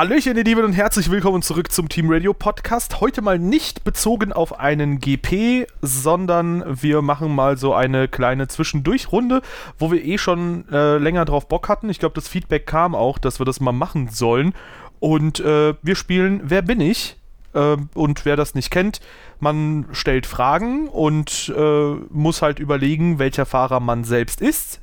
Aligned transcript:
Hallöchen, 0.00 0.34
ihr 0.34 0.44
Lieben 0.44 0.64
und 0.64 0.72
herzlich 0.72 1.10
willkommen 1.10 1.42
zurück 1.42 1.70
zum 1.70 1.90
Team 1.90 2.10
Radio 2.10 2.32
Podcast. 2.32 3.02
Heute 3.02 3.20
mal 3.20 3.38
nicht 3.38 3.84
bezogen 3.84 4.32
auf 4.32 4.58
einen 4.58 4.98
GP, 4.98 5.66
sondern 5.82 6.64
wir 6.82 7.02
machen 7.02 7.34
mal 7.34 7.58
so 7.58 7.74
eine 7.74 8.08
kleine 8.08 8.48
Zwischendurchrunde, 8.48 9.42
wo 9.78 9.92
wir 9.92 10.02
eh 10.02 10.16
schon 10.16 10.66
äh, 10.72 10.96
länger 10.96 11.26
drauf 11.26 11.48
Bock 11.48 11.68
hatten. 11.68 11.90
Ich 11.90 11.98
glaube, 11.98 12.14
das 12.14 12.28
Feedback 12.28 12.66
kam 12.66 12.94
auch, 12.94 13.18
dass 13.18 13.40
wir 13.40 13.44
das 13.44 13.60
mal 13.60 13.72
machen 13.72 14.08
sollen. 14.08 14.54
Und 15.00 15.40
äh, 15.40 15.74
wir 15.82 15.96
spielen 15.96 16.40
Wer 16.44 16.62
bin 16.62 16.80
ich? 16.80 17.18
Äh, 17.52 17.76
und 17.92 18.24
wer 18.24 18.36
das 18.36 18.54
nicht 18.54 18.70
kennt, 18.70 19.02
man 19.38 19.84
stellt 19.92 20.24
Fragen 20.24 20.88
und 20.88 21.52
äh, 21.54 21.94
muss 22.08 22.40
halt 22.40 22.58
überlegen, 22.58 23.18
welcher 23.18 23.44
Fahrer 23.44 23.80
man 23.80 24.04
selbst 24.04 24.40
ist 24.40 24.80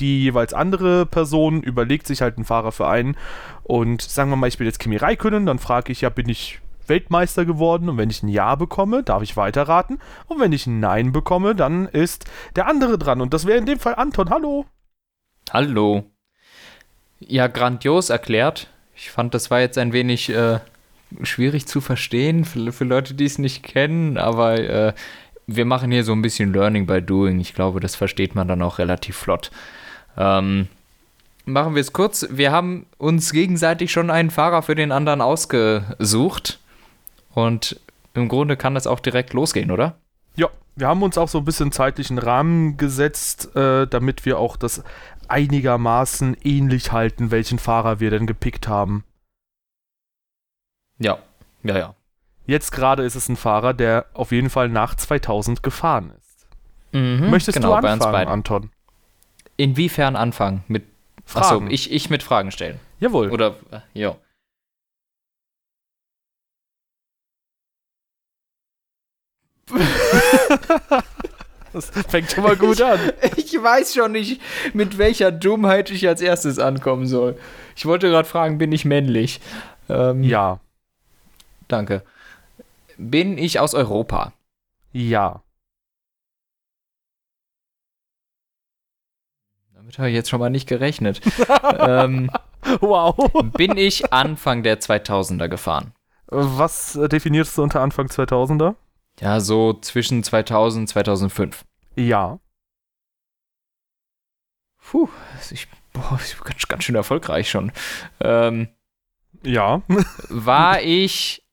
die 0.00 0.22
jeweils 0.22 0.52
andere 0.52 1.06
Person 1.06 1.62
überlegt 1.62 2.06
sich 2.06 2.22
halt 2.22 2.36
einen 2.36 2.44
Fahrer 2.44 2.72
für 2.72 2.88
einen. 2.88 3.16
Und 3.62 4.02
sagen 4.02 4.30
wir 4.30 4.36
mal, 4.36 4.48
ich 4.48 4.58
bin 4.58 4.66
jetzt 4.66 4.80
Kimi 4.80 4.96
Räikkönen, 4.96 5.46
dann 5.46 5.58
frage 5.58 5.92
ich 5.92 6.00
ja, 6.00 6.08
bin 6.08 6.28
ich 6.28 6.60
Weltmeister 6.90 7.46
geworden? 7.46 7.88
Und 7.88 7.96
wenn 7.96 8.10
ich 8.10 8.22
ein 8.22 8.28
Ja 8.28 8.54
bekomme, 8.56 9.02
darf 9.02 9.22
ich 9.22 9.36
weiterraten. 9.36 9.98
Und 10.26 10.40
wenn 10.40 10.52
ich 10.52 10.66
ein 10.66 10.80
Nein 10.80 11.12
bekomme, 11.12 11.54
dann 11.54 11.86
ist 11.86 12.24
der 12.56 12.66
andere 12.66 12.98
dran. 12.98 13.20
Und 13.20 13.32
das 13.32 13.46
wäre 13.46 13.58
in 13.58 13.66
dem 13.66 13.78
Fall 13.78 13.94
Anton. 13.94 14.28
Hallo. 14.28 14.66
Hallo. 15.52 16.04
Ja, 17.20 17.46
grandios 17.46 18.10
erklärt. 18.10 18.68
Ich 18.94 19.10
fand, 19.10 19.34
das 19.34 19.50
war 19.50 19.60
jetzt 19.60 19.78
ein 19.78 19.92
wenig 19.92 20.30
äh, 20.30 20.58
schwierig 21.22 21.66
zu 21.66 21.80
verstehen 21.80 22.44
für, 22.44 22.72
für 22.72 22.84
Leute, 22.84 23.14
die 23.14 23.24
es 23.24 23.38
nicht 23.38 23.62
kennen, 23.62 24.18
aber 24.18 24.58
äh, 24.58 24.92
wir 25.46 25.64
machen 25.64 25.90
hier 25.90 26.04
so 26.04 26.12
ein 26.12 26.22
bisschen 26.22 26.52
Learning 26.52 26.86
by 26.86 27.02
Doing. 27.02 27.40
Ich 27.40 27.54
glaube, 27.54 27.80
das 27.80 27.96
versteht 27.96 28.34
man 28.34 28.46
dann 28.46 28.62
auch 28.62 28.78
relativ 28.78 29.16
flott. 29.16 29.50
Ähm, 30.16 30.68
machen 31.44 31.74
wir 31.74 31.80
es 31.80 31.92
kurz. 31.92 32.26
Wir 32.30 32.52
haben 32.52 32.86
uns 32.98 33.32
gegenseitig 33.32 33.92
schon 33.92 34.10
einen 34.10 34.30
Fahrer 34.30 34.62
für 34.62 34.74
den 34.74 34.92
anderen 34.92 35.20
ausgesucht. 35.20 36.58
Und 37.34 37.80
im 38.14 38.28
Grunde 38.28 38.56
kann 38.56 38.74
das 38.74 38.86
auch 38.86 39.00
direkt 39.00 39.32
losgehen, 39.32 39.70
oder? 39.70 39.96
Ja, 40.36 40.48
wir 40.76 40.88
haben 40.88 41.02
uns 41.02 41.18
auch 41.18 41.28
so 41.28 41.38
ein 41.38 41.44
bisschen 41.44 41.72
zeitlichen 41.72 42.18
Rahmen 42.18 42.76
gesetzt, 42.76 43.54
äh, 43.56 43.86
damit 43.86 44.24
wir 44.24 44.38
auch 44.38 44.56
das 44.56 44.82
einigermaßen 45.28 46.36
ähnlich 46.42 46.92
halten, 46.92 47.30
welchen 47.30 47.58
Fahrer 47.58 48.00
wir 48.00 48.10
denn 48.10 48.26
gepickt 48.26 48.66
haben. 48.66 49.04
Ja, 50.98 51.18
ja, 51.62 51.78
ja. 51.78 51.94
Jetzt 52.46 52.72
gerade 52.72 53.04
ist 53.04 53.14
es 53.14 53.28
ein 53.28 53.36
Fahrer, 53.36 53.74
der 53.74 54.06
auf 54.12 54.32
jeden 54.32 54.50
Fall 54.50 54.68
nach 54.68 54.96
2000 54.96 55.62
gefahren 55.62 56.12
ist. 56.18 56.46
Mhm, 56.92 57.30
Möchtest 57.30 57.56
genau, 57.56 57.80
du 57.80 57.86
anfangen, 57.86 58.28
Anton? 58.28 58.70
Inwiefern 59.60 60.16
anfangen? 60.16 60.64
Mit 60.68 60.84
Fragen. 61.26 61.66
Achso, 61.66 61.66
ich, 61.68 61.92
ich 61.92 62.08
mit 62.08 62.22
Fragen 62.22 62.50
stellen. 62.50 62.80
Jawohl. 62.98 63.30
Oder, 63.30 63.56
äh, 63.70 63.80
ja. 63.92 64.16
das 71.74 71.90
fängt 72.08 72.32
schon 72.32 72.44
mal 72.44 72.56
gut 72.56 72.80
an. 72.80 72.98
Ich 73.36 73.52
weiß 73.52 73.92
schon 73.94 74.12
nicht, 74.12 74.40
mit 74.72 74.96
welcher 74.96 75.30
Dummheit 75.30 75.90
ich 75.90 76.08
als 76.08 76.22
erstes 76.22 76.58
ankommen 76.58 77.06
soll. 77.06 77.38
Ich 77.76 77.84
wollte 77.84 78.08
gerade 78.08 78.26
fragen, 78.26 78.56
bin 78.56 78.72
ich 78.72 78.86
männlich? 78.86 79.42
Ähm, 79.90 80.24
ja. 80.24 80.58
Danke. 81.68 82.02
Bin 82.96 83.36
ich 83.36 83.60
aus 83.60 83.74
Europa? 83.74 84.32
Ja. 84.92 85.42
Damit 89.90 89.98
habe 89.98 90.10
ich 90.10 90.14
jetzt 90.14 90.30
schon 90.30 90.38
mal 90.38 90.50
nicht 90.50 90.68
gerechnet. 90.68 91.20
ähm, 91.80 92.30
wow. 92.80 93.16
Bin 93.56 93.76
ich 93.76 94.12
Anfang 94.12 94.62
der 94.62 94.80
2000er 94.80 95.48
gefahren? 95.48 95.94
Was 96.28 96.92
definierst 97.10 97.58
du 97.58 97.64
unter 97.64 97.80
Anfang 97.80 98.06
2000er? 98.06 98.76
Ja, 99.18 99.40
so 99.40 99.72
zwischen 99.80 100.22
2000 100.22 100.82
und 100.82 100.86
2005. 100.86 101.64
Ja. 101.96 102.38
Puh, 104.80 105.08
ich, 105.50 105.66
boah, 105.92 106.20
ich 106.24 106.36
bin 106.36 106.44
ganz, 106.44 106.68
ganz 106.68 106.84
schön 106.84 106.94
erfolgreich 106.94 107.50
schon. 107.50 107.72
Ähm, 108.20 108.68
ja. 109.42 109.82
war 110.28 110.80
ich 110.82 111.44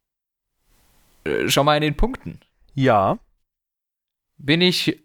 äh, 1.23 1.50
schon 1.50 1.66
mal 1.66 1.75
in 1.75 1.81
den 1.81 1.97
Punkten? 1.97 2.40
Ja. 2.75 3.17
Bin 4.38 4.61
ich 4.61 5.01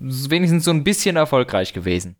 wenigstens 0.00 0.64
so 0.64 0.72
ein 0.72 0.82
bisschen 0.82 1.14
erfolgreich 1.14 1.72
gewesen? 1.72 2.16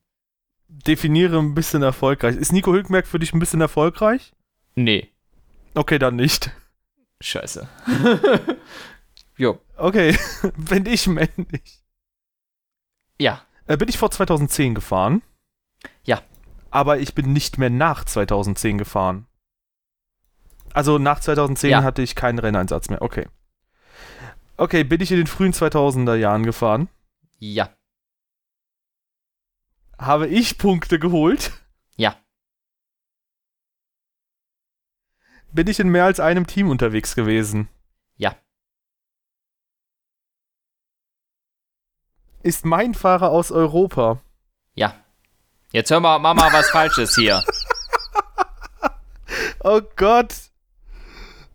Definiere 0.72 1.38
ein 1.38 1.54
bisschen 1.54 1.82
erfolgreich. 1.82 2.36
Ist 2.36 2.53
Nico 2.53 2.72
Hülkenberg 2.72 3.06
für 3.06 3.19
dich 3.19 3.32
ein 3.32 3.38
bisschen 3.38 3.60
erfolgreich? 3.60 4.32
Nee. 4.76 5.10
Okay, 5.75 5.98
dann 5.98 6.16
nicht. 6.16 6.50
Scheiße. 7.20 7.69
jo. 9.36 9.59
Okay, 9.76 10.16
bin 10.56 10.86
ich 10.86 11.06
männlich? 11.06 11.82
Ja. 13.20 13.42
Äh, 13.66 13.76
bin 13.76 13.88
ich 13.88 13.98
vor 13.98 14.10
2010 14.10 14.75
gefahren? 14.75 15.22
Ja. 16.04 16.22
Aber 16.70 16.98
ich 16.98 17.14
bin 17.14 17.32
nicht 17.32 17.59
mehr 17.59 17.70
nach 17.70 18.04
2010 18.04 18.78
gefahren. 18.78 19.26
Also 20.72 20.98
nach 20.98 21.20
2010 21.20 21.70
ja. 21.70 21.82
hatte 21.82 22.03
ich 22.03 22.14
keinen 22.14 22.38
Renneinsatz 22.38 22.88
mehr. 22.88 23.03
Okay. 23.03 23.26
Okay, 24.56 24.84
bin 24.84 25.00
ich 25.00 25.10
in 25.10 25.19
den 25.19 25.26
frühen 25.26 25.53
2000er 25.53 26.14
Jahren 26.14 26.44
gefahren? 26.44 26.88
Ja. 27.38 27.70
Habe 30.00 30.28
ich 30.28 30.56
Punkte 30.56 30.99
geholt? 30.99 31.53
Ja. 31.97 32.16
Bin 35.53 35.66
ich 35.66 35.78
in 35.78 35.91
mehr 35.91 36.06
als 36.06 36.21
einem 36.21 36.47
Team 36.47 36.71
unterwegs 36.71 37.15
gewesen? 37.15 37.69
Ja. 38.16 38.34
Ist 42.43 42.65
mein 42.65 42.94
Fahrer 42.94 43.31
aus 43.31 43.53
Europa? 43.53 44.22
Ja. 44.75 44.94
Jetzt 45.71 45.91
hör 45.91 46.00
mal, 46.00 46.19
Mama, 46.19 46.50
was 46.50 46.71
Falsches 46.71 47.15
hier. 47.15 47.44
oh 49.60 49.83
Gott. 49.97 50.34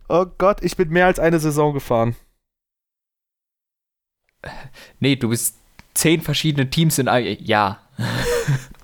Oh 0.08 0.28
Gott, 0.28 0.62
ich 0.62 0.78
bin 0.78 0.90
mehr 0.90 1.08
als 1.08 1.18
eine 1.18 1.40
Saison 1.40 1.74
gefahren. 1.74 2.16
Nee, 5.00 5.16
du 5.16 5.30
bist 5.30 5.58
zehn 5.96 6.22
verschiedene 6.22 6.70
Teams 6.70 7.00
in 7.00 7.08
einem. 7.08 7.38
Ja. 7.42 7.82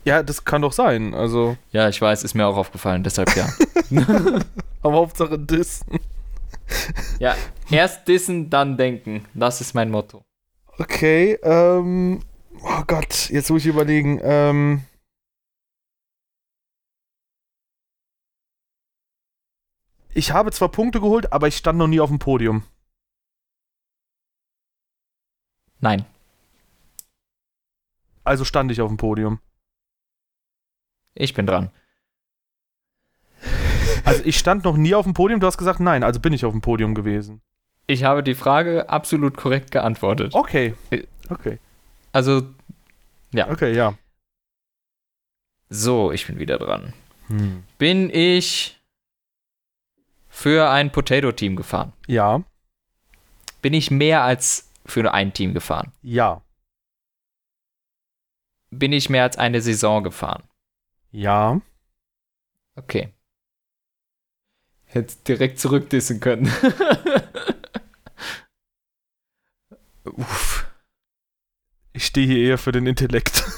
Ja, 0.03 0.23
das 0.23 0.43
kann 0.45 0.61
doch 0.61 0.73
sein. 0.73 1.13
Also. 1.13 1.57
Ja, 1.71 1.87
ich 1.89 2.01
weiß, 2.01 2.23
ist 2.23 2.33
mir 2.33 2.47
auch 2.47 2.57
aufgefallen, 2.57 3.03
deshalb 3.03 3.35
ja. 3.35 3.47
Aber 4.81 4.95
Hauptsache 4.95 5.37
dissen. 5.37 5.99
Ja, 7.19 7.35
erst 7.69 8.07
dissen, 8.07 8.49
dann 8.49 8.77
denken. 8.77 9.25
Das 9.33 9.61
ist 9.61 9.73
mein 9.73 9.91
Motto. 9.91 10.23
Okay, 10.79 11.33
ähm. 11.43 12.21
Oh 12.63 12.83
Gott, 12.87 13.29
jetzt 13.29 13.49
muss 13.51 13.61
ich 13.61 13.67
überlegen. 13.67 14.19
Ähm. 14.23 14.83
Ich 20.13 20.31
habe 20.31 20.51
zwar 20.51 20.69
Punkte 20.69 20.99
geholt, 20.99 21.31
aber 21.31 21.47
ich 21.47 21.57
stand 21.57 21.77
noch 21.77 21.87
nie 21.87 21.99
auf 21.99 22.09
dem 22.09 22.19
Podium. 22.19 22.63
Nein. 25.79 26.05
Also 28.23 28.45
stand 28.45 28.71
ich 28.71 28.81
auf 28.81 28.89
dem 28.89 28.97
Podium. 28.97 29.39
Ich 31.13 31.33
bin 31.33 31.45
dran. 31.45 31.71
Also 34.03 34.23
ich 34.25 34.37
stand 34.37 34.63
noch 34.63 34.77
nie 34.77 34.95
auf 34.95 35.05
dem 35.05 35.13
Podium, 35.13 35.39
du 35.39 35.47
hast 35.47 35.57
gesagt 35.57 35.79
nein, 35.79 36.03
also 36.03 36.19
bin 36.19 36.33
ich 36.33 36.45
auf 36.45 36.53
dem 36.53 36.61
Podium 36.61 36.95
gewesen. 36.95 37.41
Ich 37.87 38.03
habe 38.03 38.23
die 38.23 38.35
Frage 38.35 38.89
absolut 38.89 39.35
korrekt 39.37 39.71
geantwortet. 39.71 40.33
Okay. 40.33 40.75
Okay. 41.29 41.59
Also, 42.11 42.43
ja. 43.33 43.49
Okay, 43.49 43.73
ja. 43.73 43.97
So, 45.69 46.11
ich 46.11 46.27
bin 46.27 46.39
wieder 46.39 46.57
dran. 46.57 46.93
Hm. 47.27 47.63
Bin 47.77 48.09
ich 48.09 48.79
für 50.29 50.69
ein 50.69 50.91
Potato-Team 50.91 51.55
gefahren? 51.55 51.93
Ja. 52.07 52.43
Bin 53.61 53.73
ich 53.73 53.91
mehr 53.91 54.23
als 54.23 54.69
für 54.85 55.13
ein 55.13 55.33
Team 55.33 55.53
gefahren? 55.53 55.91
Ja. 56.01 56.41
Bin 58.69 58.93
ich 58.93 59.09
mehr 59.09 59.23
als 59.23 59.37
eine 59.37 59.61
Saison 59.61 60.03
gefahren? 60.03 60.43
Ja. 61.11 61.61
Okay. 62.75 63.13
Hätte 64.85 65.15
direkt 65.27 65.59
zurückdissen 65.59 66.19
können. 66.19 66.51
Uff. 70.17 70.65
Ich 71.93 72.05
stehe 72.05 72.27
hier 72.27 72.49
eher 72.49 72.57
für 72.57 72.71
den 72.71 72.87
Intellekt. 72.87 73.43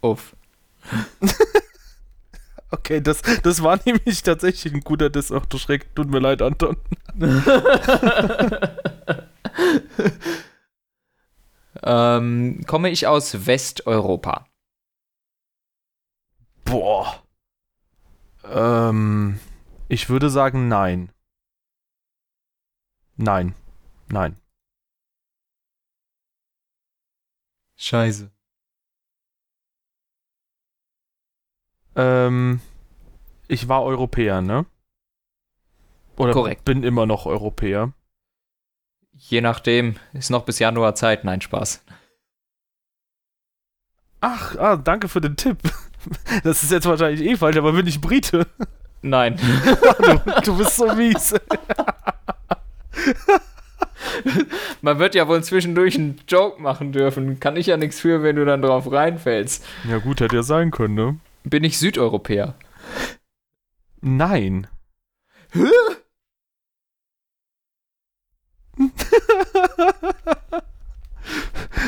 Uff. 0.00 0.36
okay, 2.70 3.00
das, 3.00 3.22
das 3.42 3.62
war 3.62 3.78
nämlich 3.84 4.22
tatsächlich 4.22 4.72
ein 4.72 4.80
guter 4.80 5.10
Diss. 5.10 5.32
Ach 5.32 5.46
du 5.46 5.58
Schreck, 5.58 5.94
tut 5.94 6.08
mir 6.08 6.20
leid, 6.20 6.42
Anton. 6.42 6.76
ähm, 11.82 12.62
komme 12.66 12.90
ich 12.90 13.06
aus 13.06 13.46
Westeuropa? 13.46 14.46
Boah. 16.66 17.22
Äh 18.42 18.88
Ähm, 18.88 19.40
ich 19.88 20.08
würde 20.08 20.30
sagen 20.30 20.68
nein. 20.68 21.10
Nein. 23.16 23.54
Nein. 24.08 24.36
Scheiße. 27.76 28.30
Ähm, 31.94 32.60
ich 33.48 33.68
war 33.68 33.82
Europäer, 33.82 34.42
ne? 34.42 34.66
Oder 36.16 36.32
Korrekt. 36.32 36.64
bin 36.64 36.82
immer 36.82 37.06
noch 37.06 37.26
Europäer. 37.26 37.92
Je 39.12 39.40
nachdem, 39.40 39.96
ist 40.12 40.30
noch 40.30 40.44
bis 40.44 40.58
Januar 40.58 40.94
Zeit. 40.94 41.24
Nein, 41.24 41.40
Spaß. 41.40 41.82
Ach, 44.20 44.56
ah, 44.56 44.76
danke 44.76 45.08
für 45.08 45.20
den 45.20 45.36
Tipp. 45.36 45.58
Das 46.44 46.62
ist 46.62 46.70
jetzt 46.70 46.86
wahrscheinlich 46.86 47.22
eh 47.22 47.36
falsch, 47.36 47.56
aber 47.56 47.72
bin 47.72 47.86
ich 47.86 48.00
Brite? 48.00 48.46
Nein. 49.02 49.36
du, 49.98 50.40
du 50.42 50.56
bist 50.58 50.76
so 50.76 50.92
mies. 50.94 51.34
Man 54.80 54.98
wird 54.98 55.14
ja 55.14 55.28
wohl 55.28 55.42
zwischendurch 55.44 55.96
einen 55.96 56.20
Joke 56.28 56.60
machen 56.60 56.92
dürfen. 56.92 57.40
Kann 57.40 57.56
ich 57.56 57.66
ja 57.66 57.76
nichts 57.76 58.00
für, 58.00 58.22
wenn 58.22 58.36
du 58.36 58.44
dann 58.44 58.62
drauf 58.62 58.90
reinfällst. 58.90 59.64
Ja 59.88 59.98
gut, 59.98 60.20
hätte 60.20 60.36
ja 60.36 60.42
sein 60.42 60.70
können, 60.70 60.94
ne? 60.94 61.18
Bin 61.44 61.64
ich 61.64 61.78
Südeuropäer? 61.78 62.54
Nein. 64.00 64.66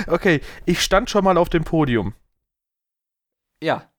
okay, 0.07 0.41
ich 0.67 0.81
stand 0.81 1.11
schon 1.11 1.25
mal 1.25 1.37
auf 1.37 1.49
dem 1.49 1.65
Podium. 1.65 2.15
Ja. 3.63 3.91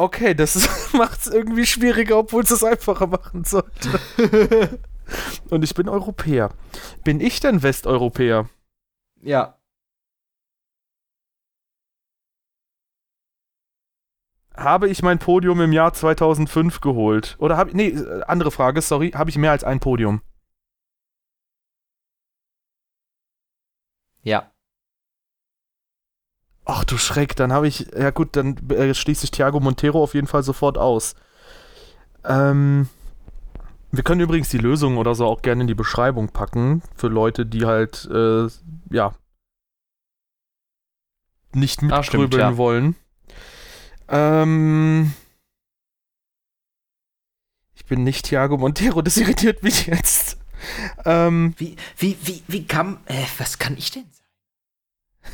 Okay, 0.00 0.34
das 0.34 0.92
macht 0.94 1.20
es 1.20 1.26
irgendwie 1.26 1.66
schwieriger, 1.66 2.16
obwohl 2.16 2.42
es 2.42 2.50
es 2.50 2.64
einfacher 2.64 3.06
machen 3.06 3.44
sollte. 3.44 3.90
Und 5.50 5.62
ich 5.62 5.74
bin 5.74 5.90
Europäer. 5.90 6.54
Bin 7.04 7.20
ich 7.20 7.40
denn 7.40 7.62
Westeuropäer? 7.62 8.48
Ja. 9.20 9.58
Habe 14.56 14.88
ich 14.88 15.02
mein 15.02 15.18
Podium 15.18 15.60
im 15.60 15.72
Jahr 15.72 15.92
2005 15.92 16.80
geholt? 16.80 17.36
Oder 17.38 17.58
habe 17.58 17.76
nee, 17.76 17.88
äh, 17.88 18.22
andere 18.22 18.50
Frage, 18.50 18.80
sorry, 18.80 19.10
habe 19.10 19.28
ich 19.28 19.36
mehr 19.36 19.50
als 19.50 19.64
ein 19.64 19.80
Podium? 19.80 20.22
Ja. 24.22 24.50
Ach 26.64 26.84
du 26.84 26.98
Schreck, 26.98 27.34
dann 27.36 27.52
habe 27.52 27.66
ich, 27.68 27.88
ja 27.96 28.10
gut, 28.10 28.36
dann 28.36 28.56
äh, 28.70 28.94
schließe 28.94 29.24
ich 29.24 29.30
Thiago 29.30 29.58
Montero 29.60 30.02
auf 30.02 30.14
jeden 30.14 30.26
Fall 30.26 30.42
sofort 30.42 30.78
aus. 30.78 31.14
Ähm, 32.24 32.88
wir 33.90 34.04
können 34.04 34.20
übrigens 34.20 34.50
die 34.50 34.58
Lösung 34.58 34.98
oder 34.98 35.14
so 35.14 35.26
auch 35.26 35.42
gerne 35.42 35.62
in 35.62 35.66
die 35.66 35.74
Beschreibung 35.74 36.28
packen, 36.28 36.82
für 36.94 37.08
Leute, 37.08 37.44
die 37.46 37.64
halt, 37.66 38.08
äh, 38.12 38.46
ja, 38.90 39.12
nicht 41.52 41.82
Ah, 41.82 41.98
mitgrübeln 41.98 42.40
ja. 42.40 42.56
wollen. 42.56 42.94
Ähm, 44.08 45.12
ich 47.74 47.84
bin 47.86 48.04
nicht 48.04 48.26
Thiago 48.26 48.56
Montero, 48.56 49.02
das 49.02 49.16
irritiert 49.16 49.62
mich 49.64 49.86
jetzt. 49.86 50.36
Ähm, 51.04 51.54
Wie, 51.56 51.74
wie, 51.96 52.16
wie, 52.22 52.42
wie 52.46 52.66
kann. 52.66 52.98
Äh, 53.06 53.24
was 53.38 53.58
kann 53.58 53.76
ich 53.78 53.90
denn 53.90 54.04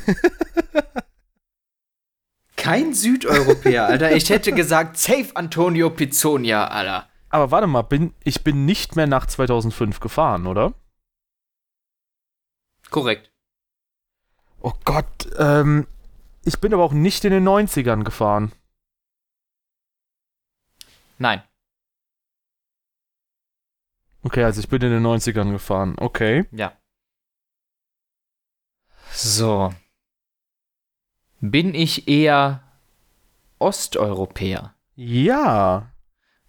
sein? 0.07 0.15
Kein 2.57 2.93
Südeuropäer, 2.93 3.85
Alter. 3.85 4.15
Ich 4.15 4.29
hätte 4.29 4.51
gesagt, 4.51 4.97
safe 4.97 5.29
Antonio 5.35 5.89
Pizzonia, 5.89 6.67
Alter. 6.67 7.07
aber 7.29 7.51
warte 7.51 7.67
mal, 7.67 7.83
bin, 7.83 8.13
ich 8.23 8.43
bin 8.43 8.65
nicht 8.65 8.95
mehr 8.97 9.07
nach 9.07 9.25
2005 9.27 9.99
gefahren, 10.01 10.47
oder? 10.47 10.73
Korrekt. 12.89 13.31
Oh 14.59 14.73
Gott, 14.83 15.29
ähm, 15.37 15.87
ich 16.43 16.59
bin 16.59 16.73
aber 16.73 16.83
auch 16.83 16.93
nicht 16.93 17.23
in 17.25 17.31
den 17.31 17.47
90ern 17.47 18.03
gefahren. 18.03 18.51
Nein. 21.19 21.43
Okay, 24.23 24.43
also 24.43 24.59
ich 24.59 24.67
bin 24.67 24.81
in 24.81 24.91
den 24.91 25.05
90ern 25.05 25.51
gefahren. 25.51 25.95
Okay. 25.99 26.45
Ja. 26.51 26.75
So. 29.11 29.73
Bin 31.39 31.75
ich 31.75 32.07
eher 32.07 32.63
Osteuropäer? 33.59 34.73
Ja. 34.95 35.91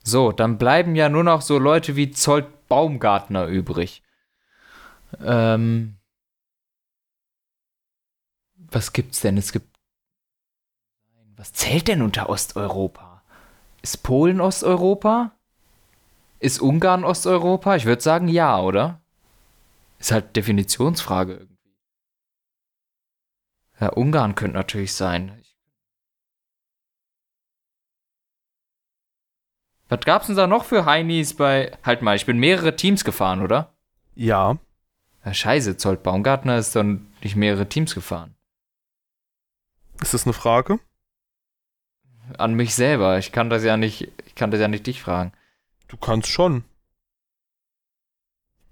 So, 0.02 0.32
dann 0.32 0.58
bleiben 0.58 0.94
ja 0.96 1.08
nur 1.08 1.24
noch 1.24 1.42
so 1.42 1.58
Leute 1.58 1.96
wie 1.96 2.10
Zolt 2.10 2.68
Baumgartner 2.68 3.46
übrig. 3.46 4.02
Ähm. 5.22 5.96
Was 8.56 8.92
gibt's 8.92 9.20
denn? 9.20 9.36
Es 9.36 9.52
gibt. 9.52 9.78
Was 11.36 11.52
zählt 11.52 11.88
denn 11.88 12.02
unter 12.02 12.28
Osteuropa? 12.28 13.22
Ist 13.82 14.02
Polen 14.02 14.40
Osteuropa? 14.40 15.32
Ist 16.40 16.60
Ungarn 16.60 17.04
Osteuropa? 17.04 17.76
Ich 17.76 17.84
würde 17.84 18.02
sagen 18.02 18.28
ja, 18.28 18.60
oder? 18.60 19.00
Ist 19.98 20.12
halt 20.12 20.36
Definitionsfrage 20.36 21.34
irgendwie. 21.34 21.47
Ja, 23.80 23.88
Ungarn 23.90 24.34
könnte 24.34 24.56
natürlich 24.56 24.94
sein. 24.94 25.42
Was 29.88 30.00
gab's 30.00 30.26
denn 30.26 30.36
da 30.36 30.46
noch 30.46 30.64
für 30.64 30.84
Heinis 30.84 31.34
bei. 31.34 31.76
Halt 31.82 32.02
mal, 32.02 32.16
ich 32.16 32.26
bin 32.26 32.38
mehrere 32.38 32.76
Teams 32.76 33.04
gefahren, 33.04 33.40
oder? 33.40 33.72
Ja. 34.14 34.58
Ja, 35.24 35.34
scheiße, 35.34 35.76
Zolt 35.76 36.02
Baumgartner 36.02 36.58
ist 36.58 36.76
dann 36.76 37.12
nicht 37.22 37.36
mehrere 37.36 37.68
Teams 37.68 37.94
gefahren. 37.94 38.34
Ist 40.00 40.14
das 40.14 40.26
eine 40.26 40.32
Frage? 40.32 40.78
An 42.36 42.54
mich 42.54 42.74
selber. 42.74 43.18
Ich 43.18 43.32
kann 43.32 43.48
das 43.48 43.64
ja 43.64 43.76
nicht. 43.76 44.12
Ich 44.26 44.34
kann 44.34 44.50
das 44.50 44.60
ja 44.60 44.68
nicht 44.68 44.86
dich 44.86 45.02
fragen. 45.02 45.32
Du 45.88 45.96
kannst 45.96 46.28
schon. 46.28 46.64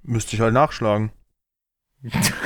Müsste 0.03 0.37
ich 0.37 0.43
halt 0.43 0.53
nachschlagen. 0.53 1.11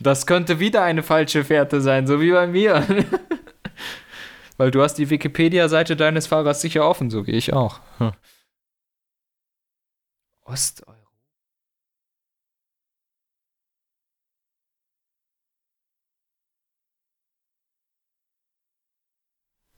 Das 0.00 0.26
könnte 0.26 0.60
wieder 0.60 0.82
eine 0.82 1.02
falsche 1.02 1.44
Fährte 1.44 1.80
sein, 1.80 2.06
so 2.06 2.20
wie 2.20 2.30
bei 2.30 2.46
mir. 2.46 2.86
Weil 4.56 4.70
du 4.70 4.82
hast 4.82 4.94
die 4.94 5.10
Wikipedia-Seite 5.10 5.96
deines 5.96 6.26
Fahrers 6.26 6.60
sicher 6.60 6.88
offen, 6.88 7.10
so 7.10 7.26
wie 7.26 7.32
ich 7.32 7.52
auch. 7.52 7.80
Hm. 7.98 8.12
Osteuropa. 10.44 10.98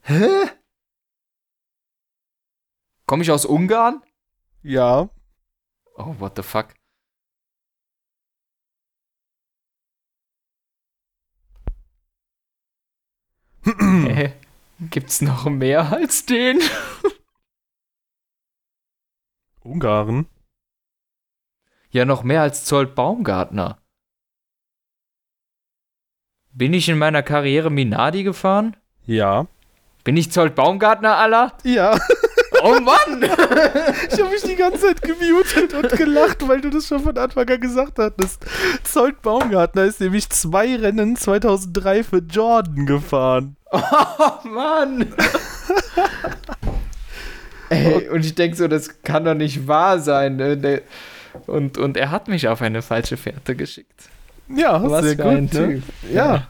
Hä? 0.03 0.51
Komme 3.07 3.23
ich 3.23 3.31
aus 3.31 3.45
Ungarn? 3.45 4.03
Ja. 4.63 5.09
Oh, 5.97 6.15
what 6.19 6.37
the 6.37 6.43
fuck? 6.43 6.80
Hä? 13.65 14.33
Gibt's 14.91 15.21
noch 15.21 15.45
mehr 15.47 15.93
als 15.93 16.25
den? 16.25 16.61
Ungarn. 19.63 20.27
Ja, 21.91 22.05
noch 22.05 22.23
mehr 22.23 22.43
als 22.43 22.65
Zolt 22.65 22.95
Baumgartner. 22.95 23.79
Bin 26.53 26.73
ich 26.73 26.89
in 26.89 26.99
meiner 26.99 27.23
Karriere 27.23 27.71
Minardi 27.71 28.23
gefahren? 28.23 28.77
Ja. 29.07 29.47
Bin 30.05 30.17
ich 30.17 30.33
Zolt 30.33 30.55
Baumgartner, 30.55 31.17
aller? 31.17 31.57
Ja. 31.65 31.99
Oh 32.63 32.81
Mann! 32.81 33.23
Ich 34.13 34.21
habe 34.21 34.31
mich 34.31 34.43
die 34.43 34.57
ganze 34.57 34.81
Zeit 34.81 35.03
gemutet 35.03 35.73
und 35.75 35.91
gelacht, 35.97 36.47
weil 36.47 36.61
du 36.61 36.71
das 36.71 36.87
schon 36.87 37.01
von 37.01 37.17
Anfang 37.17 37.49
an 37.49 37.61
gesagt 37.61 37.99
hattest. 37.99 38.45
Zolt 38.83 39.23
Baumgartner 39.23 39.85
ist 39.85 40.01
nämlich 40.01 40.29
zwei 40.31 40.77
Rennen 40.77 41.17
2003 41.17 42.05
für 42.05 42.19
Jordan 42.19 42.87
gefahren. 42.87 43.57
Oh 43.73 44.49
Mann! 44.49 45.15
Ey, 47.71 48.09
und 48.09 48.25
ich 48.25 48.35
denke 48.35 48.57
so, 48.57 48.67
das 48.67 49.03
kann 49.03 49.25
doch 49.25 49.35
nicht 49.35 49.69
wahr 49.69 50.01
sein. 50.01 50.37
Ne? 50.37 50.83
Und, 51.47 51.79
und 51.79 51.97
er 51.97 52.11
hat 52.11 52.27
mich 52.27 52.49
auf 52.49 52.63
eine 52.63 52.83
falsche 52.83 53.17
Fährte 53.17 53.55
geschickt. 53.55 54.09
Ja, 54.49 54.83
Was 54.83 55.05
sehr 55.05 55.17
für 55.17 55.23
gut. 55.23 55.33
ein 55.33 55.45
ne? 55.45 55.51
Typ. 55.51 55.83
Ja. 56.13 56.49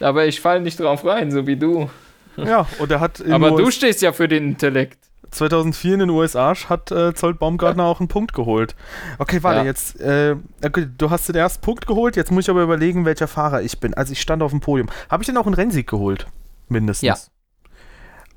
Aber 0.00 0.26
ich 0.26 0.40
falle 0.40 0.60
nicht 0.60 0.78
drauf 0.78 1.04
rein, 1.04 1.30
so 1.30 1.46
wie 1.46 1.56
du. 1.56 1.88
Ja, 2.36 2.66
und 2.78 2.90
er 2.90 3.00
hat 3.00 3.22
Aber 3.30 3.52
du 3.52 3.70
stehst 3.70 4.02
ja 4.02 4.12
für 4.12 4.28
den 4.28 4.48
Intellekt. 4.48 4.98
2004 5.30 5.94
in 5.94 6.00
den 6.00 6.10
USA 6.10 6.54
hat 6.68 6.90
äh, 6.90 7.14
Zolt 7.14 7.38
Baumgartner 7.38 7.84
auch 7.84 8.00
einen 8.00 8.08
Punkt 8.08 8.32
geholt. 8.34 8.74
Okay, 9.18 9.42
warte, 9.42 9.60
Ja. 9.60 9.64
jetzt, 9.64 10.00
äh, 10.00 10.36
okay, 10.64 10.88
du 10.96 11.10
hast 11.10 11.28
den 11.28 11.36
ersten 11.36 11.60
Punkt 11.62 11.86
geholt, 11.86 12.16
jetzt 12.16 12.30
muss 12.30 12.44
ich 12.44 12.50
aber 12.50 12.62
überlegen, 12.62 13.04
welcher 13.04 13.28
Fahrer 13.28 13.62
ich 13.62 13.78
bin. 13.80 13.94
Also 13.94 14.12
ich 14.12 14.20
stand 14.20 14.42
auf 14.42 14.50
dem 14.50 14.60
Podium. 14.60 14.88
Habe 15.08 15.22
ich 15.22 15.26
denn 15.26 15.36
auch 15.36 15.46
einen 15.46 15.54
Rennsieg 15.54 15.86
geholt? 15.88 16.26
Mindestens. 16.68 17.06
Ja. 17.06 17.70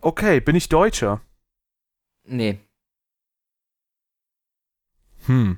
Okay, 0.01 0.39
bin 0.39 0.55
ich 0.55 0.69
Deutscher? 0.69 1.21
Nee. 2.25 2.59
Hm. 5.25 5.57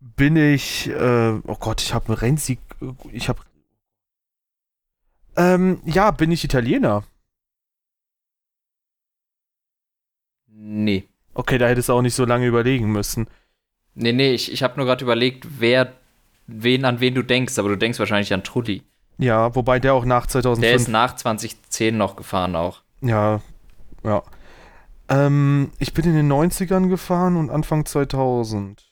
Bin 0.00 0.36
ich, 0.36 0.88
äh, 0.88 1.40
oh 1.46 1.56
Gott, 1.58 1.80
ich 1.82 1.92
habe 1.92 2.06
einen 2.08 2.16
Rennsieg, 2.18 2.58
ich 3.12 3.28
habe, 3.28 3.40
ähm, 5.36 5.80
ja, 5.84 6.10
bin 6.10 6.30
ich 6.30 6.44
Italiener? 6.44 7.04
Nee. 10.62 11.08
Okay, 11.32 11.56
da 11.56 11.68
hättest 11.68 11.88
du 11.88 11.94
auch 11.94 12.02
nicht 12.02 12.14
so 12.14 12.26
lange 12.26 12.46
überlegen 12.46 12.92
müssen. 12.92 13.28
Nee, 13.94 14.12
nee, 14.12 14.32
ich, 14.32 14.52
ich 14.52 14.62
habe 14.62 14.76
nur 14.76 14.84
gerade 14.84 15.02
überlegt, 15.02 15.46
wer, 15.58 15.94
wen, 16.46 16.84
an 16.84 17.00
wen 17.00 17.14
du 17.14 17.22
denkst, 17.22 17.58
aber 17.58 17.70
du 17.70 17.76
denkst 17.76 17.98
wahrscheinlich 17.98 18.32
an 18.34 18.44
Trulli. 18.44 18.82
Ja, 19.16 19.54
wobei 19.54 19.80
der 19.80 19.94
auch 19.94 20.04
nach 20.04 20.26
2005. 20.26 20.60
Der 20.60 20.76
ist 20.76 20.88
nach 20.88 21.16
2010 21.16 21.96
noch 21.96 22.14
gefahren 22.14 22.56
auch. 22.56 22.82
Ja, 23.00 23.40
ja. 24.04 24.22
Ähm, 25.08 25.72
ich 25.78 25.94
bin 25.94 26.04
in 26.04 26.14
den 26.14 26.30
90ern 26.30 26.88
gefahren 26.88 27.36
und 27.36 27.48
Anfang 27.48 27.86
2000. 27.86 28.86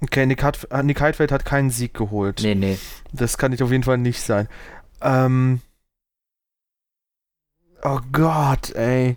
Okay, 0.00 0.26
Nick, 0.26 0.42
hat, 0.42 0.66
Nick 0.82 1.00
Heidfeld 1.00 1.30
hat 1.30 1.44
keinen 1.44 1.70
Sieg 1.70 1.94
geholt. 1.94 2.40
Nee, 2.42 2.56
nee. 2.56 2.78
Das 3.12 3.38
kann 3.38 3.52
ich 3.52 3.62
auf 3.62 3.70
jeden 3.70 3.84
Fall 3.84 3.98
nicht 3.98 4.20
sein. 4.20 4.48
Ähm. 5.00 5.60
Oh 7.84 8.00
Gott, 8.12 8.70
ey. 8.76 9.16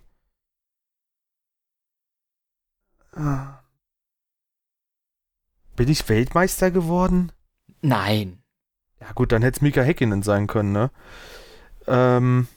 Bin 5.76 5.88
ich 5.88 6.08
Weltmeister 6.10 6.72
geworden? 6.72 7.32
Nein. 7.82 8.40
Ja 9.00 9.12
gut, 9.14 9.32
dann 9.32 9.42
hätte 9.44 9.58
es 9.58 9.62
Mika 9.62 9.82
Häkkinen 9.82 10.24
sein 10.24 10.48
können, 10.48 10.72
ne? 10.72 10.90
Ähm. 11.88 12.48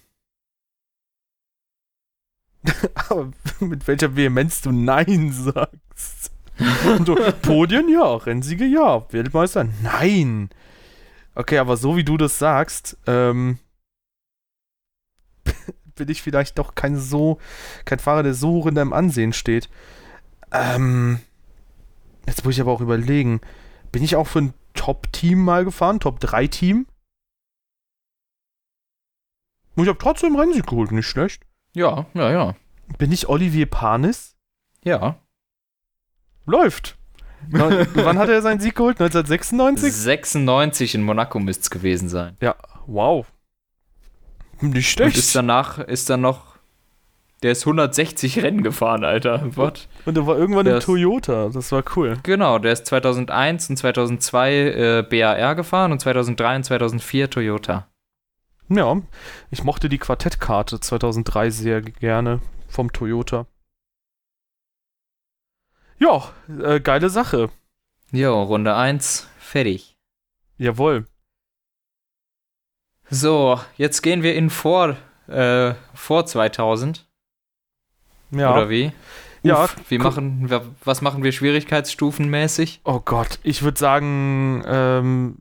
Aber 3.08 3.30
mit 3.60 3.86
welcher 3.86 4.16
Vehemenz 4.16 4.62
du 4.62 4.72
Nein 4.72 5.32
sagst. 5.32 6.32
So, 7.04 7.14
Podien, 7.42 7.88
ja. 7.88 8.16
Rennsiege, 8.16 8.64
ja. 8.64 9.06
Weltmeister, 9.12 9.68
nein. 9.82 10.48
Okay, 11.34 11.58
aber 11.58 11.76
so 11.76 11.96
wie 11.96 12.02
du 12.02 12.16
das 12.16 12.38
sagst, 12.38 12.96
ähm, 13.06 13.60
bin 15.98 16.08
ich 16.08 16.22
vielleicht 16.22 16.58
doch 16.58 16.74
kein 16.74 16.96
so, 16.96 17.38
kein 17.84 17.98
Fahrer, 17.98 18.22
der 18.22 18.34
so 18.34 18.50
hoch 18.50 18.66
in 18.66 18.74
deinem 18.74 18.92
Ansehen 18.92 19.32
steht. 19.32 19.68
Ähm, 20.52 21.20
jetzt 22.26 22.44
muss 22.44 22.54
ich 22.54 22.60
aber 22.60 22.72
auch 22.72 22.80
überlegen, 22.80 23.40
bin 23.92 24.02
ich 24.02 24.16
auch 24.16 24.26
für 24.26 24.40
ein 24.40 24.54
Top-Team 24.74 25.44
mal 25.44 25.64
gefahren? 25.64 26.00
Top-3-Team? 26.00 26.86
Und 29.74 29.84
ich 29.84 29.88
habe 29.88 29.98
trotzdem 29.98 30.36
Rennsieg 30.36 30.66
geholt, 30.66 30.90
nicht 30.90 31.06
schlecht. 31.06 31.44
Ja, 31.74 32.06
ja, 32.14 32.30
ja. 32.30 32.56
Bin 32.96 33.12
ich 33.12 33.28
Olivier 33.28 33.66
Panis? 33.66 34.36
Ja. 34.82 35.20
Läuft. 36.46 36.96
Na, 37.48 37.86
wann 37.94 38.18
hat 38.18 38.28
er 38.28 38.42
seinen 38.42 38.60
Sieg 38.60 38.74
geholt? 38.74 39.00
1996? 39.00 39.92
96 39.92 40.94
in 40.94 41.02
Monaco 41.02 41.38
müsste 41.38 41.62
es 41.62 41.70
gewesen 41.70 42.08
sein. 42.08 42.36
Ja, 42.40 42.56
wow. 42.86 43.26
Nicht 44.60 44.74
Und 44.74 44.82
schlecht. 44.82 45.16
ist 45.16 45.34
danach, 45.34 45.78
ist 45.78 46.10
dann 46.10 46.20
noch. 46.20 46.56
Der 47.44 47.52
ist 47.52 47.62
160 47.64 48.42
Rennen 48.42 48.64
gefahren, 48.64 49.04
Alter. 49.04 49.42
Was? 49.56 49.86
Und 50.04 50.16
er 50.18 50.26
war 50.26 50.36
irgendwann 50.36 50.64
Der 50.64 50.74
im 50.76 50.80
Toyota. 50.80 51.48
Das 51.50 51.70
war 51.70 51.84
cool. 51.94 52.18
Genau, 52.24 52.58
der 52.58 52.72
ist 52.72 52.86
2001 52.86 53.70
und 53.70 53.76
2002 53.76 54.52
äh, 54.52 55.02
BAR 55.08 55.54
gefahren 55.54 55.92
und 55.92 56.00
2003 56.00 56.56
und 56.56 56.64
2004 56.64 57.30
Toyota. 57.30 57.86
Ja, 58.68 59.00
ich 59.50 59.62
mochte 59.62 59.88
die 59.88 59.98
Quartettkarte 59.98 60.80
2003 60.80 61.50
sehr 61.50 61.80
gerne 61.80 62.40
vom 62.66 62.92
Toyota. 62.92 63.46
Ja, 65.98 66.30
äh, 66.62 66.80
geile 66.80 67.08
Sache. 67.08 67.50
Jo, 68.12 68.42
Runde 68.42 68.74
1, 68.74 69.28
fertig. 69.38 69.96
Jawohl. 70.56 71.06
So, 73.10 73.60
jetzt 73.76 74.02
gehen 74.02 74.22
wir 74.22 74.34
in 74.34 74.50
vor, 74.50 74.96
äh, 75.28 75.74
vor 75.94 76.26
2000. 76.26 77.06
Ja. 78.30 78.52
Oder 78.52 78.68
wie? 78.68 78.92
Ja, 79.42 79.64
Uff, 79.64 79.76
wie 79.88 79.98
machen, 79.98 80.50
was 80.84 81.00
machen 81.00 81.22
wir 81.22 81.32
schwierigkeitsstufenmäßig? 81.32 82.80
Oh 82.84 83.00
Gott, 83.00 83.38
ich 83.42 83.62
würde 83.62 83.78
sagen, 83.78 84.62
ähm, 84.66 85.38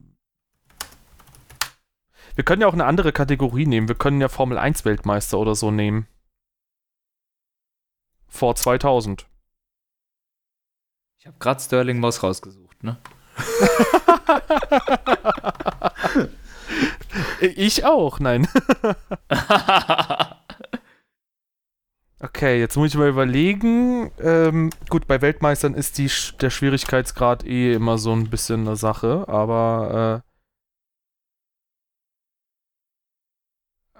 wir 2.36 2.46
können 2.46 2.62
ja 2.62 2.68
auch 2.68 2.74
eine 2.74 2.86
andere 2.86 3.12
Kategorie 3.12 3.66
nehmen. 3.66 3.88
Wir 3.88 3.96
können 3.96 4.22
ja 4.22 4.30
Formel 4.30 4.58
1 4.58 4.86
Weltmeister 4.86 5.40
oder 5.40 5.56
so 5.56 5.72
nehmen. 5.72 6.08
Vor 8.28 8.56
2000. 8.56 9.26
Ich 11.20 11.26
habe 11.26 11.38
gerade 11.40 11.60
Sterling 11.60 12.00
Moss 12.00 12.24
rausgesucht, 12.24 12.84
ne? 12.84 12.98
ich 17.42 17.86
auch, 17.86 18.20
nein. 18.20 18.48
Okay, 22.20 22.60
jetzt 22.60 22.76
muss 22.76 22.90
ich 22.90 22.96
mal 22.98 23.10
überlegen. 23.10 24.12
Ähm, 24.20 24.72
gut, 24.90 25.06
bei 25.08 25.22
Weltmeistern 25.22 25.76
ist 25.76 26.00
die, 26.00 26.10
der 26.42 26.50
Schwierigkeitsgrad 26.50 27.46
eh 27.46 27.74
immer 27.74 28.00
so 28.00 28.12
ein 28.12 28.30
bisschen 28.30 28.62
eine 28.66 28.76
Sache, 28.76 29.26
aber 29.28 30.24
äh, 30.24 30.28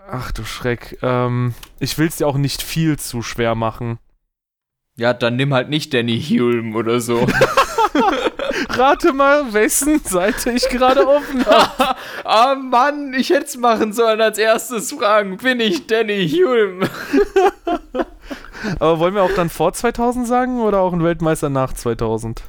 Ach 0.10 0.32
du 0.32 0.44
Schreck. 0.46 0.98
Ähm, 1.02 1.54
ich 1.80 1.98
will 1.98 2.08
es 2.08 2.16
dir 2.16 2.28
auch 2.28 2.38
nicht 2.38 2.62
viel 2.64 2.98
zu 2.98 3.22
schwer 3.22 3.56
machen. 3.56 4.00
ja, 4.96 5.14
dann 5.14 5.36
nimm 5.36 5.54
halt 5.54 5.70
nicht 5.70 5.94
Danny 5.94 6.20
Hulme 6.20 6.76
oder 6.76 7.00
so. 7.02 7.28
Rate 8.78 9.14
mal, 9.14 9.54
wessen 9.54 10.00
Seite 10.04 10.52
ich 10.52 10.68
gerade 10.70 11.08
offen 11.08 11.46
habe. 11.46 11.96
Ah 12.24 12.56
Mann, 12.56 13.14
ich 13.14 13.30
hätte 13.30 13.46
es 13.46 13.58
machen 13.58 13.94
sollen 13.94 14.20
als 14.22 14.38
erstes 14.38 14.92
fragen, 14.92 15.38
bin 15.38 15.60
ich 15.60 15.88
Danny 15.88 16.28
Hulme? 16.30 16.90
Aber 18.80 19.00
wollen 19.00 19.14
wir 19.16 19.24
auch 19.24 19.34
dann 19.36 19.50
vor 19.50 19.72
2000 19.74 20.28
sagen 20.28 20.60
oder 20.62 20.80
auch 20.80 20.92
ein 20.94 21.04
Weltmeister 21.04 21.50
nach 21.50 21.74
2000? 21.74 22.44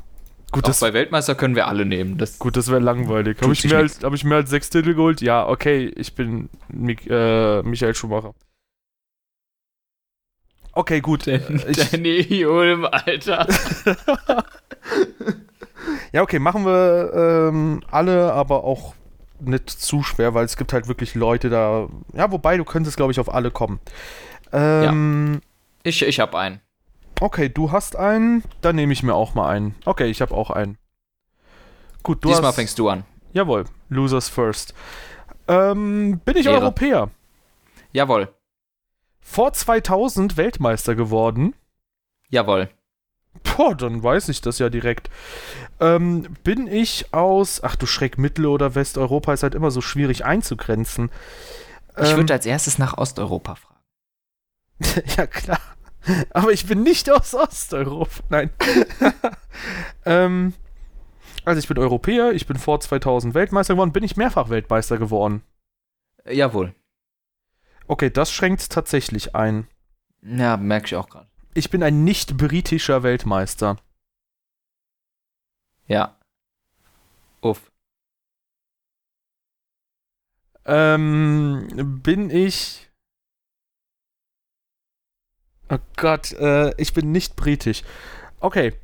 Gut, 0.50 0.64
Auch 0.64 0.68
das, 0.68 0.80
bei 0.80 0.92
Weltmeister 0.94 1.34
können 1.34 1.54
wir 1.54 1.68
alle 1.68 1.84
nehmen. 1.84 2.16
Das, 2.18 2.38
gut, 2.38 2.56
das 2.56 2.70
wäre 2.70 2.80
langweilig. 2.80 3.36
Habe 3.42 3.52
ich, 3.52 3.64
mehr 3.64 3.78
als- 3.78 4.00
hab 4.02 4.14
ich 4.14 4.24
mehr 4.24 4.38
als 4.38 4.50
sechs 4.50 4.70
Titel 4.70 4.94
geholt? 4.94 5.20
Ja, 5.20 5.46
okay, 5.46 5.92
ich 5.94 6.14
bin 6.14 6.48
Mik 6.68 7.06
äh, 7.08 7.62
Michael 7.62 7.94
Schumacher. 7.94 8.34
Okay, 10.72 11.00
gut. 11.00 11.26
äh, 11.26 11.40
Ich, 11.68 11.90
Danny 11.90 12.24
Hulme, 12.46 12.90
Alter. 12.92 13.46
Ja, 16.12 16.22
okay, 16.22 16.38
machen 16.38 16.64
wir 16.64 17.12
ähm, 17.14 17.82
alle, 17.90 18.32
aber 18.32 18.64
auch 18.64 18.94
nicht 19.40 19.70
zu 19.70 20.02
schwer, 20.02 20.34
weil 20.34 20.44
es 20.44 20.56
gibt 20.56 20.72
halt 20.72 20.88
wirklich 20.88 21.14
Leute 21.14 21.48
da. 21.50 21.88
Ja, 22.12 22.30
wobei, 22.32 22.56
du 22.56 22.64
könntest, 22.64 22.96
glaube 22.96 23.12
ich, 23.12 23.20
auf 23.20 23.32
alle 23.32 23.50
kommen. 23.50 23.78
Ähm, 24.52 25.40
Ich, 25.84 26.02
ich 26.02 26.18
hab 26.20 26.34
einen. 26.34 26.60
Okay, 27.20 27.48
du 27.48 27.72
hast 27.72 27.96
einen, 27.96 28.42
dann 28.60 28.76
nehme 28.76 28.92
ich 28.92 29.02
mir 29.02 29.14
auch 29.14 29.34
mal 29.34 29.48
einen. 29.48 29.74
Okay, 29.84 30.06
ich 30.06 30.20
habe 30.20 30.34
auch 30.34 30.50
einen. 30.50 30.78
Gut, 32.02 32.24
du 32.24 32.28
Diesmal 32.28 32.48
hast. 32.48 32.54
fängst 32.56 32.78
du 32.78 32.88
an. 32.88 33.04
Jawohl, 33.32 33.64
Losers 33.88 34.28
first. 34.28 34.74
Ähm, 35.48 36.20
bin 36.24 36.36
ich 36.36 36.46
Ehre. 36.46 36.60
Europäer. 36.60 37.10
Jawohl, 37.92 38.28
Vor 39.20 39.52
2000 39.52 40.36
Weltmeister 40.36 40.94
geworden. 40.94 41.54
jawohl. 42.28 42.68
Boah, 43.42 43.74
dann 43.74 44.02
weiß 44.02 44.28
ich 44.28 44.40
das 44.40 44.58
ja 44.58 44.68
direkt. 44.68 45.10
Ähm, 45.80 46.36
bin 46.44 46.66
ich 46.66 47.12
aus. 47.12 47.62
Ach 47.62 47.76
du 47.76 47.86
Schreck, 47.86 48.18
Mittel- 48.18 48.46
oder 48.46 48.74
Westeuropa 48.74 49.32
ist 49.32 49.42
halt 49.42 49.54
immer 49.54 49.70
so 49.70 49.80
schwierig 49.80 50.24
einzugrenzen. 50.24 51.10
Ich 52.00 52.10
Ähm, 52.10 52.16
würde 52.18 52.32
als 52.34 52.46
erstes 52.46 52.78
nach 52.78 52.96
Osteuropa 52.98 53.56
fragen. 53.56 53.80
ja, 55.16 55.26
klar. 55.26 55.60
Aber 56.30 56.52
ich 56.52 56.66
bin 56.66 56.82
nicht 56.82 57.10
aus 57.10 57.34
Osteuropa. 57.34 58.22
Nein. 58.28 58.50
ähm, 60.06 60.54
also 61.44 61.58
ich 61.58 61.68
bin 61.68 61.78
Europäer, 61.78 62.32
ich 62.32 62.46
bin 62.46 62.56
vor 62.58 62.80
2000 62.80 63.34
Weltmeister 63.34 63.74
geworden, 63.74 63.92
bin 63.92 64.04
ich 64.04 64.16
mehrfach 64.16 64.48
Weltmeister 64.48 64.98
geworden. 64.98 65.42
Äh, 66.24 66.36
Jawohl. 66.36 66.74
Okay, 67.86 68.10
das 68.10 68.30
schränkt 68.30 68.70
tatsächlich 68.70 69.34
ein. 69.34 69.66
Ja, 70.22 70.56
merke 70.56 70.86
ich 70.86 70.96
auch 70.96 71.08
gerade. 71.08 71.28
Ich 71.54 71.70
bin 71.70 71.82
ein 71.82 72.04
nicht 72.04 72.36
britischer 72.36 73.02
Weltmeister. 73.02 73.76
Ja. 75.86 76.16
Uff. 77.40 77.70
Ähm, 80.64 82.00
bin 82.02 82.30
ich. 82.30 82.90
Oh 85.70 85.78
Gott, 85.96 86.32
äh, 86.32 86.74
ich 86.80 86.92
bin 86.92 87.10
nicht 87.12 87.36
britisch. 87.36 87.82
Okay. 88.40 88.74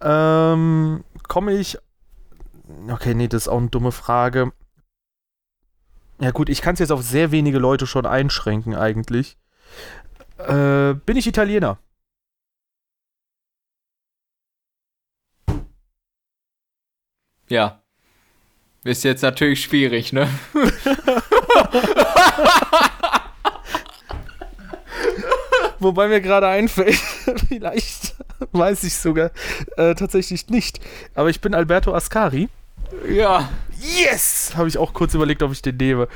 Ähm, 0.00 1.04
komme 1.28 1.52
ich. 1.52 1.78
Okay, 2.88 3.14
nee, 3.14 3.28
das 3.28 3.42
ist 3.42 3.48
auch 3.48 3.58
eine 3.58 3.68
dumme 3.68 3.92
Frage. 3.92 4.52
Ja 6.20 6.32
gut, 6.32 6.48
ich 6.48 6.62
kann 6.62 6.74
es 6.74 6.80
jetzt 6.80 6.92
auf 6.92 7.02
sehr 7.02 7.30
wenige 7.30 7.58
Leute 7.58 7.86
schon 7.86 8.06
einschränken 8.06 8.74
eigentlich. 8.74 9.38
Äh, 10.38 10.94
bin 10.94 11.16
ich 11.16 11.26
Italiener? 11.26 11.78
Ja. 17.50 17.80
Ist 18.84 19.04
jetzt 19.04 19.20
natürlich 19.22 19.62
schwierig, 19.62 20.14
ne? 20.14 20.26
Wobei 25.78 26.08
mir 26.08 26.22
gerade 26.22 26.46
einfällt, 26.46 26.94
vielleicht 27.48 28.14
weiß 28.52 28.84
ich 28.84 28.94
sogar 28.94 29.32
äh, 29.76 29.94
tatsächlich 29.94 30.48
nicht. 30.48 30.80
Aber 31.14 31.28
ich 31.28 31.42
bin 31.42 31.54
Alberto 31.54 31.92
Ascari. 31.94 32.48
Ja. 33.08 33.50
Yes! 33.78 34.52
Habe 34.56 34.68
ich 34.68 34.78
auch 34.78 34.92
kurz 34.92 35.14
überlegt, 35.14 35.42
ob 35.42 35.52
ich 35.52 35.62
den 35.62 35.76
nehme. 35.76 36.08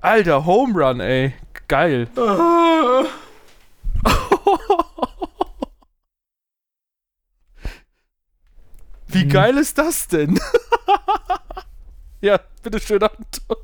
Alter, 0.00 0.46
Home 0.46 0.72
Run, 0.74 1.00
ey. 1.00 1.34
Geil. 1.68 2.08
Wie 9.08 9.22
Hm. 9.22 9.28
geil 9.30 9.56
ist 9.58 9.78
das 9.78 10.06
denn? 10.08 10.38
ja, 12.20 12.38
bitteschön, 12.62 13.02
Anton. 13.02 13.56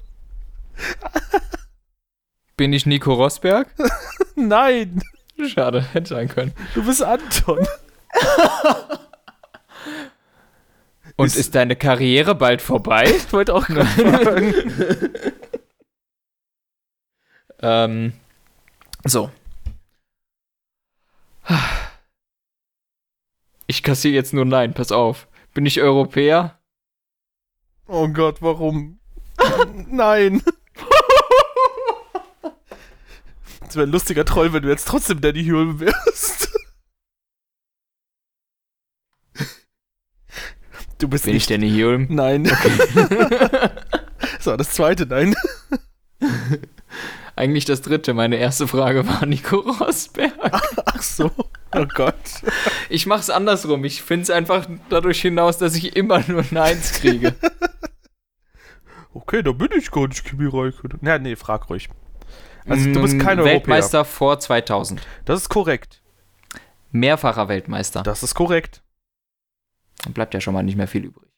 Bin 2.57 2.73
ich 2.73 2.87
Nico 2.87 3.13
Rosberg? 3.15 3.69
Nein, 4.37 5.03
Schade, 5.49 5.83
hätte 5.93 6.09
sein 6.11 6.29
können. 6.29 6.53
du 6.75 6.85
bist 6.85 7.03
Anton. 7.03 7.67
Und 11.17 11.27
Ist- 11.27 11.37
ist, 11.37 11.55
deine 11.55 11.77
Karriere 11.77 12.35
bald 12.35 12.61
vorbei? 12.63 13.05
Ich 13.05 13.33
wollte 13.33 13.55
auch 13.55 13.67
gerade 13.67 13.87
fragen. 13.89 14.55
ähm, 17.61 18.13
so. 19.05 19.31
Ich 23.67 23.83
kassiere 23.83 24.15
jetzt 24.15 24.33
nur 24.33 24.45
Nein, 24.45 24.75
pass 24.75 24.91
auf. 24.93 25.29
Bin 25.55 25.67
ich 25.67 25.81
Europäer? 25.81 26.59
Oh 27.87 28.09
Gott, 28.09 28.43
warum? 28.43 28.99
Nein. 29.89 30.43
Das 33.61 33.77
wäre 33.77 33.89
ein 33.89 33.93
lustiger 33.93 34.25
Troll, 34.25 34.53
wenn 34.53 34.63
du 34.63 34.69
jetzt 34.69 34.87
trotzdem 34.87 35.21
Danny 35.21 35.45
Hulme 35.47 35.81
wärst. 35.81 36.49
Du 40.99 41.09
bist 41.09 41.25
Bin 41.25 41.35
ich 41.35 41.49
nicht. 41.49 41.51
Danny 41.51 41.73
Hulme? 41.73 42.07
Nein. 42.09 42.45
so, 44.39 44.57
das 44.57 44.71
zweite 44.71 45.07
Nein. 45.07 45.35
Eigentlich 47.37 47.65
das 47.65 47.83
dritte. 47.83 48.15
Meine 48.15 48.37
erste 48.37 48.69
Frage 48.69 49.09
war 49.09 49.27
Nico 49.27 49.57
Rosberg. 49.57 50.33
Ach 50.95 51.03
so. 51.03 51.31
Oh 51.77 51.87
Gott. 51.87 52.15
Ich 52.89 53.07
mach's 53.07 53.31
andersrum. 53.31 53.85
Ich 53.85 54.03
finde 54.03 54.23
es 54.23 54.31
einfach 54.31 54.67
dadurch 54.91 55.21
hinaus, 55.21 55.59
dass 55.59 55.75
ich 55.75 55.97
immer 55.97 56.21
nur 56.29 56.45
Neins 56.51 56.93
kriege. 56.93 57.35
Okay, 59.17 59.45
da 59.45 59.53
bin 59.53 59.69
ich 59.77 59.93
gar 59.93 60.09
nicht 60.09 60.25
Kimi 60.25 60.47
Räikkönen. 60.47 60.99
Ja, 61.03 61.21
nee, 61.21 61.37
frag 61.37 61.71
ruhig. 61.71 61.89
Also, 62.67 62.93
du 62.93 63.01
bist 63.01 63.15
Mm, 63.15 63.21
kein 63.21 63.39
Europäer. 63.39 63.55
Weltmeister 63.55 64.05
vor 64.05 64.41
2000. 64.41 65.01
Das 65.25 65.43
ist 65.43 65.49
korrekt. 65.49 66.03
Mehrfacher 66.91 67.47
Weltmeister. 67.49 68.03
Das 68.03 68.25
ist 68.25 68.35
korrekt. 68.35 68.83
Dann 70.03 70.15
bleibt 70.15 70.35
ja 70.35 70.41
schon 70.41 70.53
mal 70.53 70.65
nicht 70.65 70.75
mehr 70.77 70.89
viel 70.89 71.05
übrig. 71.05 71.29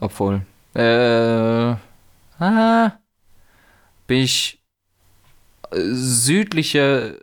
Obwohl. 0.00 0.46
Äh. 0.74 1.74
Ah, 2.42 2.98
bin 4.06 4.18
ich 4.22 4.62
äh, 5.70 5.80
südliche 5.82 7.20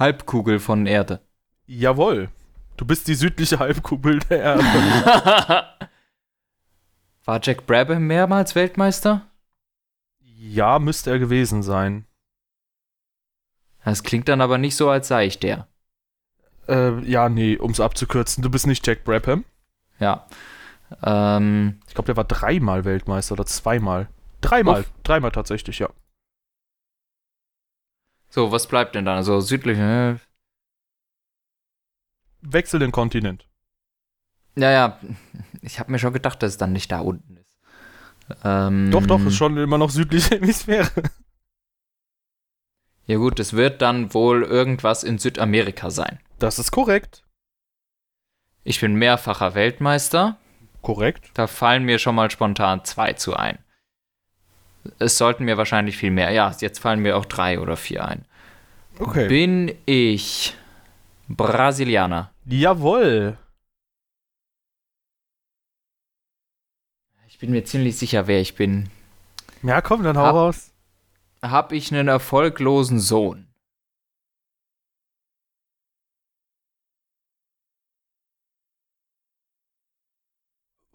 Halbkugel 0.00 0.58
von 0.58 0.86
Erde. 0.86 1.20
Jawohl. 1.66 2.30
Du 2.76 2.84
bist 2.86 3.06
die 3.06 3.14
südliche 3.14 3.58
Halbkugel 3.58 4.18
der 4.20 4.40
Erde. 4.40 4.64
War 7.26 7.40
Jack 7.42 7.66
Brabham 7.66 8.06
mehrmals 8.06 8.54
Weltmeister? 8.54 9.26
ja, 10.42 10.78
müsste 10.78 11.10
er 11.10 11.18
gewesen 11.18 11.62
sein. 11.62 12.06
Das 13.84 14.02
klingt 14.02 14.26
dann 14.28 14.40
aber 14.40 14.56
nicht 14.56 14.74
so, 14.74 14.88
als 14.88 15.08
sei 15.08 15.26
ich 15.26 15.38
der. 15.38 15.68
Äh, 16.66 16.98
ja, 17.04 17.28
nee, 17.28 17.56
um 17.56 17.70
es 17.72 17.80
abzukürzen, 17.80 18.42
du 18.42 18.50
bist 18.50 18.66
nicht 18.66 18.86
Jack 18.86 19.04
Brabham. 19.04 19.44
Ja. 19.98 20.26
Ähm, 21.02 21.80
Ich 21.88 21.94
glaube, 21.94 22.06
der 22.06 22.16
war 22.16 22.24
dreimal 22.24 22.84
Weltmeister 22.86 23.32
oder 23.34 23.44
zweimal. 23.46 24.08
Dreimal. 24.40 24.80
Uff. 24.80 24.92
Dreimal 25.02 25.30
tatsächlich, 25.30 25.78
ja. 25.78 25.90
So, 28.30 28.52
was 28.52 28.66
bleibt 28.66 28.94
denn 28.94 29.04
dann? 29.04 29.16
Also 29.16 29.40
südliche. 29.40 30.20
Wechsel 32.40 32.80
den 32.80 32.92
Kontinent. 32.92 33.48
Ja, 34.56 34.70
ja. 34.70 35.00
Ich 35.62 35.78
habe 35.78 35.90
mir 35.90 35.98
schon 35.98 36.12
gedacht, 36.12 36.42
dass 36.42 36.52
es 36.52 36.58
dann 36.58 36.72
nicht 36.72 36.90
da 36.90 37.00
unten 37.00 37.36
ist. 37.36 37.58
Ähm, 38.44 38.90
Doch, 38.90 39.04
doch, 39.06 39.24
ist 39.26 39.36
schon 39.36 39.56
immer 39.56 39.78
noch 39.78 39.90
südliche 39.90 40.36
Hemisphäre. 40.40 40.90
Ja 43.06 43.16
gut, 43.16 43.40
es 43.40 43.54
wird 43.54 43.82
dann 43.82 44.14
wohl 44.14 44.44
irgendwas 44.44 45.02
in 45.02 45.18
Südamerika 45.18 45.90
sein. 45.90 46.20
Das 46.38 46.58
ist 46.58 46.70
korrekt. 46.70 47.24
Ich 48.62 48.80
bin 48.80 48.94
mehrfacher 48.94 49.54
Weltmeister. 49.54 50.38
Korrekt. 50.80 51.30
Da 51.34 51.46
fallen 51.46 51.84
mir 51.84 51.98
schon 51.98 52.14
mal 52.14 52.30
spontan 52.30 52.84
zwei 52.84 53.14
zu 53.14 53.34
ein. 53.34 53.58
Es 54.98 55.18
sollten 55.18 55.44
mir 55.44 55.56
wahrscheinlich 55.56 55.96
viel 55.96 56.10
mehr. 56.10 56.30
Ja, 56.30 56.54
jetzt 56.60 56.78
fallen 56.78 57.00
mir 57.00 57.16
auch 57.16 57.24
drei 57.26 57.60
oder 57.60 57.76
vier 57.76 58.04
ein. 58.06 58.24
Okay. 58.98 59.28
Bin 59.28 59.74
ich 59.86 60.54
Brasilianer? 61.28 62.32
Jawohl. 62.46 63.38
Ich 67.28 67.38
bin 67.38 67.50
mir 67.50 67.64
ziemlich 67.64 67.96
sicher, 67.96 68.26
wer 68.26 68.40
ich 68.40 68.54
bin. 68.54 68.90
Ja, 69.62 69.80
komm, 69.80 70.02
dann 70.02 70.18
hau 70.18 70.24
Hab- 70.24 70.34
raus. 70.34 70.72
Hab 71.42 71.72
ich 71.72 71.92
einen 71.92 72.08
erfolglosen 72.08 73.00
Sohn? 73.00 73.46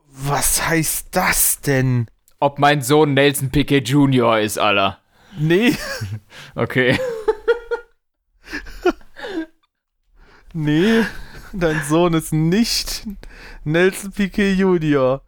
Was 0.07 0.67
heißt 0.67 1.15
das 1.15 1.61
denn? 1.61 2.07
Ob 2.39 2.59
mein 2.59 2.81
Sohn 2.81 3.13
Nelson 3.13 3.49
Piquet 3.49 3.87
Jr. 3.87 4.39
ist, 4.39 4.57
Alter. 4.57 4.99
Nee, 5.37 5.75
Okay. 6.55 6.97
nee. 10.53 11.03
Dein 11.53 11.81
Sohn 11.83 12.13
ist 12.13 12.33
nicht 12.33 13.07
Nelson 13.63 14.11
Piquet 14.11 14.53
Jr. 14.55 15.21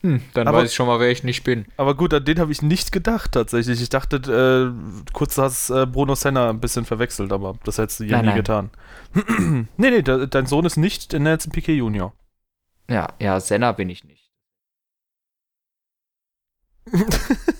Hm, 0.00 0.22
dann 0.32 0.48
Aber- 0.48 0.58
weiß 0.58 0.70
ich 0.70 0.76
schon 0.76 0.86
mal, 0.86 1.00
wer 1.00 1.10
ich 1.10 1.24
nicht 1.24 1.42
bin. 1.44 1.66
Aber 1.76 1.94
gut, 1.96 2.14
an 2.14 2.24
den 2.24 2.38
habe 2.38 2.52
ich 2.52 2.62
nicht 2.62 2.92
gedacht 2.92 3.32
tatsächlich. 3.32 3.82
Ich 3.82 3.88
dachte, 3.90 4.16
äh, 4.16 5.12
kurz 5.12 5.36
hast 5.36 5.70
äh, 5.70 5.86
Bruno 5.86 6.14
Senna 6.14 6.48
ein 6.50 6.60
bisschen 6.60 6.84
verwechselt, 6.84 7.32
aber 7.32 7.58
das 7.64 7.78
hättest 7.78 8.00
du 8.00 8.04
ja 8.04 8.22
Nein, 8.22 8.24
nie 8.24 8.28
nein. 8.28 8.36
getan. 8.36 8.70
nee, 9.76 9.90
nee, 9.90 10.02
de 10.02 10.26
dein 10.28 10.46
Sohn 10.46 10.64
ist 10.64 10.76
nicht 10.76 11.12
Nelson 11.12 11.52
Piquet 11.52 11.76
Jr. 11.76 12.12
Ja, 12.88 13.08
ja, 13.18 13.40
Senna 13.40 13.72
bin 13.72 13.90
ich 13.90 14.04
nicht. 14.04 14.27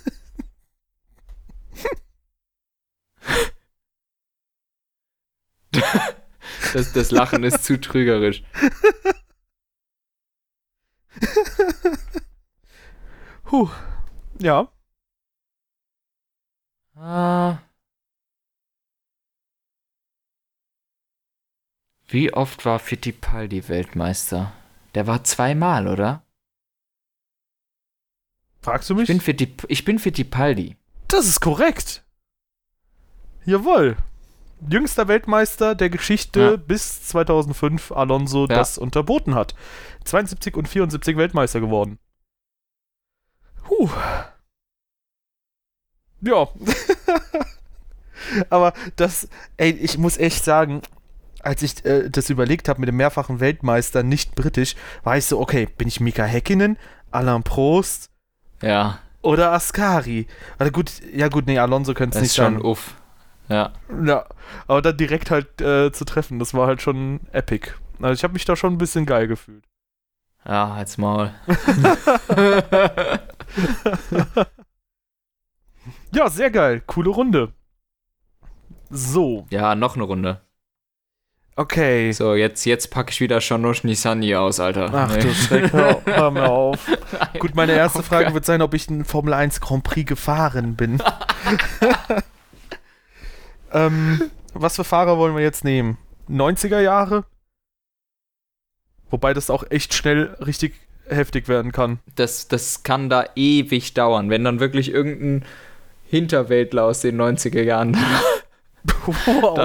Das, 6.73 6.93
das 6.93 7.11
Lachen 7.11 7.45
ist 7.45 7.65
zu 7.65 7.81
trügerisch. 7.81 8.43
Puh. 13.45 13.69
Ja. 14.41 14.69
Ah. 16.97 17.59
Wie 22.09 22.33
oft 22.33 22.65
war 22.65 22.79
Fittipaldi 22.79 23.69
Weltmeister? 23.69 24.53
Der 24.95 25.07
war 25.07 25.25
zweimal, 25.25 25.89
oder? 25.89 26.23
Fragst 28.69 28.91
du 28.91 28.95
Ich 28.95 28.99
mich? 29.01 29.09
bin, 29.09 29.21
Fittip 29.21 29.65
ich 29.69 29.85
bin 29.85 29.99
Fittipaldi. 29.99 30.77
das 31.09 31.27
ist 31.27 31.41
korrekt. 31.41 32.05
Jawohl. 33.45 33.97
Jüngster 34.69 35.07
Weltmeister 35.09 35.75
der 35.75 35.89
Geschichte 35.89 36.41
Ja. 36.41 36.57
bis 36.57 37.05
2005 37.07 37.93
Alonso 37.93 38.43
Ja. 38.43 38.57
das 38.57 38.77
unterboten 38.79 39.35
hat. 39.35 39.55
72 40.05 40.57
und 40.57 40.69
74 40.69 41.17
Weltmeister 41.17 41.61
geworden. 41.61 41.99
Puh. 43.65 43.89
Ja. 46.21 46.49
Aber 48.51 48.73
das, 48.97 49.29
ey, 49.57 49.71
ich 49.71 49.97
muss 49.99 50.17
echt 50.19 50.45
sagen, 50.45 50.83
als 51.41 51.63
ich 51.63 51.85
äh, 51.85 52.11
das 52.11 52.29
überlegt 52.31 52.69
habe 52.69 52.81
mit 52.81 52.89
dem 52.89 52.97
mehrfachen 52.97 53.39
Weltmeister, 53.41 54.03
nicht 54.03 54.35
britisch, 54.35 54.75
war 55.05 55.17
ich 55.17 55.25
so, 55.25 55.39
okay, 55.41 55.67
bin 55.79 55.87
ich 55.89 56.01
Mika 56.01 56.25
Häkkinen, 56.25 56.77
Alain 57.13 57.45
Prost 57.45 58.11
Ja, 58.63 58.99
oder 59.23 59.53
Ascari. 59.53 60.27
Also 60.59 60.73
gut, 60.73 60.93
ja 61.13 61.29
gut, 61.29 61.47
nee, 61.47 61.59
Alonso 61.59 61.95
könnte 61.95 62.19
es 62.19 62.23
nicht 62.23 62.31
ist 62.31 62.37
schon 62.37 62.55
sein. 62.55 62.63
uff. 62.63 62.95
Ja. 63.49 63.73
Ja, 64.05 64.27
aber 64.67 64.83
dann 64.83 64.97
direkt 64.97 65.31
halt 65.31 65.61
äh, 65.61 65.91
zu 65.91 66.05
treffen, 66.05 66.39
das 66.39 66.55
war 66.55 66.67
halt 66.67 66.83
schon 66.83 67.21
epic. 67.33 67.71
Also 68.01 68.15
ich 68.15 68.23
habe 68.25 68.35
mich 68.35 68.45
da 68.45 68.57
schon 68.57 68.75
ein 68.75 68.79
bisschen 68.79 69.07
geil 69.07 69.27
gefühlt. 69.27 69.65
Ja, 70.45 70.75
halt's 70.75 70.99
Maul. 70.99 71.33
Ja, 76.13 76.29
sehr 76.31 76.51
geil. 76.51 76.83
Coole 76.87 77.11
Runde. 77.11 77.53
So, 78.91 79.47
ja, 79.51 79.75
noch 79.75 79.95
eine 79.97 80.05
Runde. 80.05 80.41
Okay. 81.59 82.13
So, 82.13 82.35
jetzt, 82.35 82.65
jetzt 82.65 82.91
packe 82.91 83.11
ich 83.11 83.21
wieder 83.21 83.41
Shanosh 83.41 83.85
Nisani 83.85 84.35
aus, 84.35 84.61
Alter. 84.61 84.91
Ach 84.93 85.15
Nee. 85.15 85.21
du 85.21 85.35
Schreck, 85.35 85.73
hör, 85.73 86.01
hör 86.07 86.31
mir 86.31 86.49
auf. 86.49 86.87
Gut, 87.39 87.55
meine 87.55 87.73
erste 87.73 87.99
Oh 88.01 88.03
Frage 88.03 88.27
Gott. 88.27 88.35
wird 88.35 88.45
sein, 88.47 88.63
ob 88.63 88.73
ich 88.75 88.89
ein 88.89 89.05
Formel 89.05 89.35
1 89.35 89.61
Grand 89.61 89.85
Prix 89.85 90.09
gefahren 90.09 90.75
bin. 90.77 91.03
ähm, 93.73 94.31
was 94.55 94.77
für 94.77 94.85
Fahrer 94.85 95.19
wollen 95.19 95.35
wir 95.37 95.43
jetzt 95.43 95.65
nehmen? 95.65 95.99
90er 96.31 96.81
Jahre? 96.81 97.25
Wobei 99.11 99.35
das 99.35 99.51
auch 99.51 99.65
echt 99.71 99.95
schnell 99.95 100.37
richtig 100.45 100.75
heftig 101.09 101.49
werden 101.49 101.73
kann. 101.73 102.01
Das, 102.17 102.49
das 102.49 102.83
kann 102.83 103.09
da 103.09 103.25
ewig 103.35 103.95
dauern, 103.95 104.29
wenn 104.31 104.45
dann 104.45 104.61
wirklich 104.61 104.93
irgendein 104.93 105.47
Hinterwäldler 106.11 106.85
aus 106.85 107.01
den 107.01 107.21
90er 107.21 107.63
Jahren. 107.63 107.97
Wow. 109.07 109.59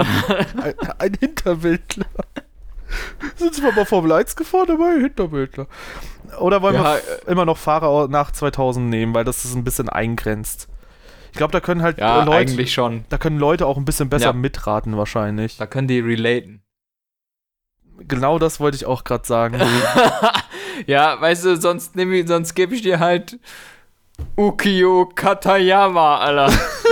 ein, 0.58 0.76
ein 1.00 1.14
Hinterwäldler. 1.20 2.06
Sind 3.38 3.62
wir 3.64 3.72
mal 3.72 3.86
Formel 3.86 4.12
1 4.12 4.36
gefahren, 4.36 4.70
aber 4.72 4.90
ein 4.90 5.02
Hinterwäldler. 5.02 5.68
Oder 6.40 6.62
wollen 6.62 6.76
Ja, 6.76 6.84
wir 6.84 6.96
f- 6.98 7.28
immer 7.28 7.46
noch 7.46 7.58
Fahrer 7.58 8.08
nach 8.08 8.32
2000 8.32 8.90
nehmen, 8.90 9.14
weil 9.14 9.24
das 9.24 9.46
ist 9.46 9.56
ein 9.56 9.64
bisschen 9.64 9.90
eingrenzt. 9.90 10.68
Ich 11.32 11.38
glaube, 11.38 11.52
da 11.52 11.60
können 11.60 11.82
halt 11.82 11.98
Ja, 12.00 12.22
äh, 12.22 12.26
Leute, 12.26 12.38
eigentlich 12.38 12.74
schon. 12.74 13.06
da 13.10 13.18
können 13.18 13.40
Leute 13.40 13.66
auch 13.66 13.78
ein 13.78 13.86
bisschen 13.86 14.10
besser 14.10 14.26
Ja. 14.28 14.34
mitraten 14.34 14.98
wahrscheinlich. 14.98 15.58
Da 15.58 15.66
können 15.68 15.88
die 15.88 16.00
relaten. 16.00 16.62
Genau 18.00 18.38
das 18.40 18.60
wollte 18.60 18.76
ich 18.76 18.86
auch 18.86 19.04
gerade 19.04 19.26
sagen. 19.26 19.60
ja, 20.88 21.20
weißt 21.20 21.46
du, 21.46 21.56
sonst, 21.60 21.96
ich- 21.96 22.28
sonst 22.28 22.54
gebe 22.56 22.76
ich 22.76 22.82
dir 22.82 23.00
halt 23.00 23.40
Ukio 24.38 25.10
Katayama, 25.16 26.18
Alter. 26.20 26.54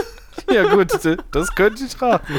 ja 0.51 0.73
gut, 0.73 0.91
das 1.31 1.55
könnte 1.55 1.83
ich 1.83 2.01
raten. 2.01 2.33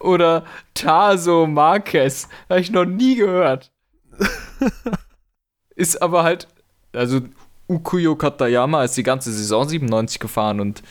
Oder 0.00 0.44
Taso 0.74 1.46
Marquez. 1.46 2.28
Habe 2.48 2.60
ich 2.60 2.70
noch 2.70 2.84
nie 2.84 3.16
gehört. 3.16 3.70
ist 5.76 6.02
aber 6.02 6.24
halt, 6.24 6.48
also 6.92 7.20
Ukuyo 7.68 8.16
Katayama 8.16 8.84
ist 8.84 8.96
die 8.96 9.02
ganze 9.02 9.32
Saison 9.32 9.68
97 9.68 10.18
gefahren 10.18 10.60
und 10.60 10.82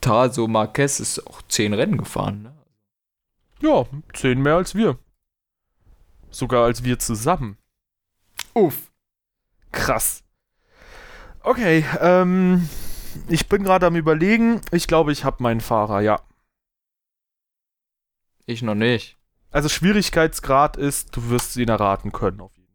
Taso 0.00 0.46
Marquez 0.46 1.00
ist 1.00 1.26
auch 1.26 1.42
10 1.48 1.74
Rennen 1.74 1.98
gefahren. 1.98 2.42
Ne? 2.42 2.58
Ja, 3.60 3.86
zehn 4.14 4.40
mehr 4.40 4.56
als 4.56 4.74
wir. 4.74 4.98
Sogar 6.30 6.64
als 6.64 6.84
wir 6.84 6.98
zusammen. 6.98 7.58
Uff. 8.54 8.90
Krass. 9.72 10.22
Okay, 11.42 11.84
ähm, 12.00 12.68
ich 13.28 13.48
bin 13.48 13.64
gerade 13.64 13.86
am 13.86 13.96
überlegen. 13.96 14.60
Ich 14.70 14.86
glaube, 14.86 15.12
ich 15.12 15.24
habe 15.24 15.42
meinen 15.42 15.60
Fahrer, 15.60 16.00
ja. 16.00 16.20
Ich 18.46 18.62
noch 18.62 18.74
nicht. 18.74 19.16
Also 19.50 19.68
Schwierigkeitsgrad 19.68 20.76
ist, 20.76 21.16
du 21.16 21.30
wirst 21.30 21.56
ihn 21.56 21.68
erraten 21.68 22.12
können. 22.12 22.40
Auf 22.40 22.56
jeden 22.56 22.68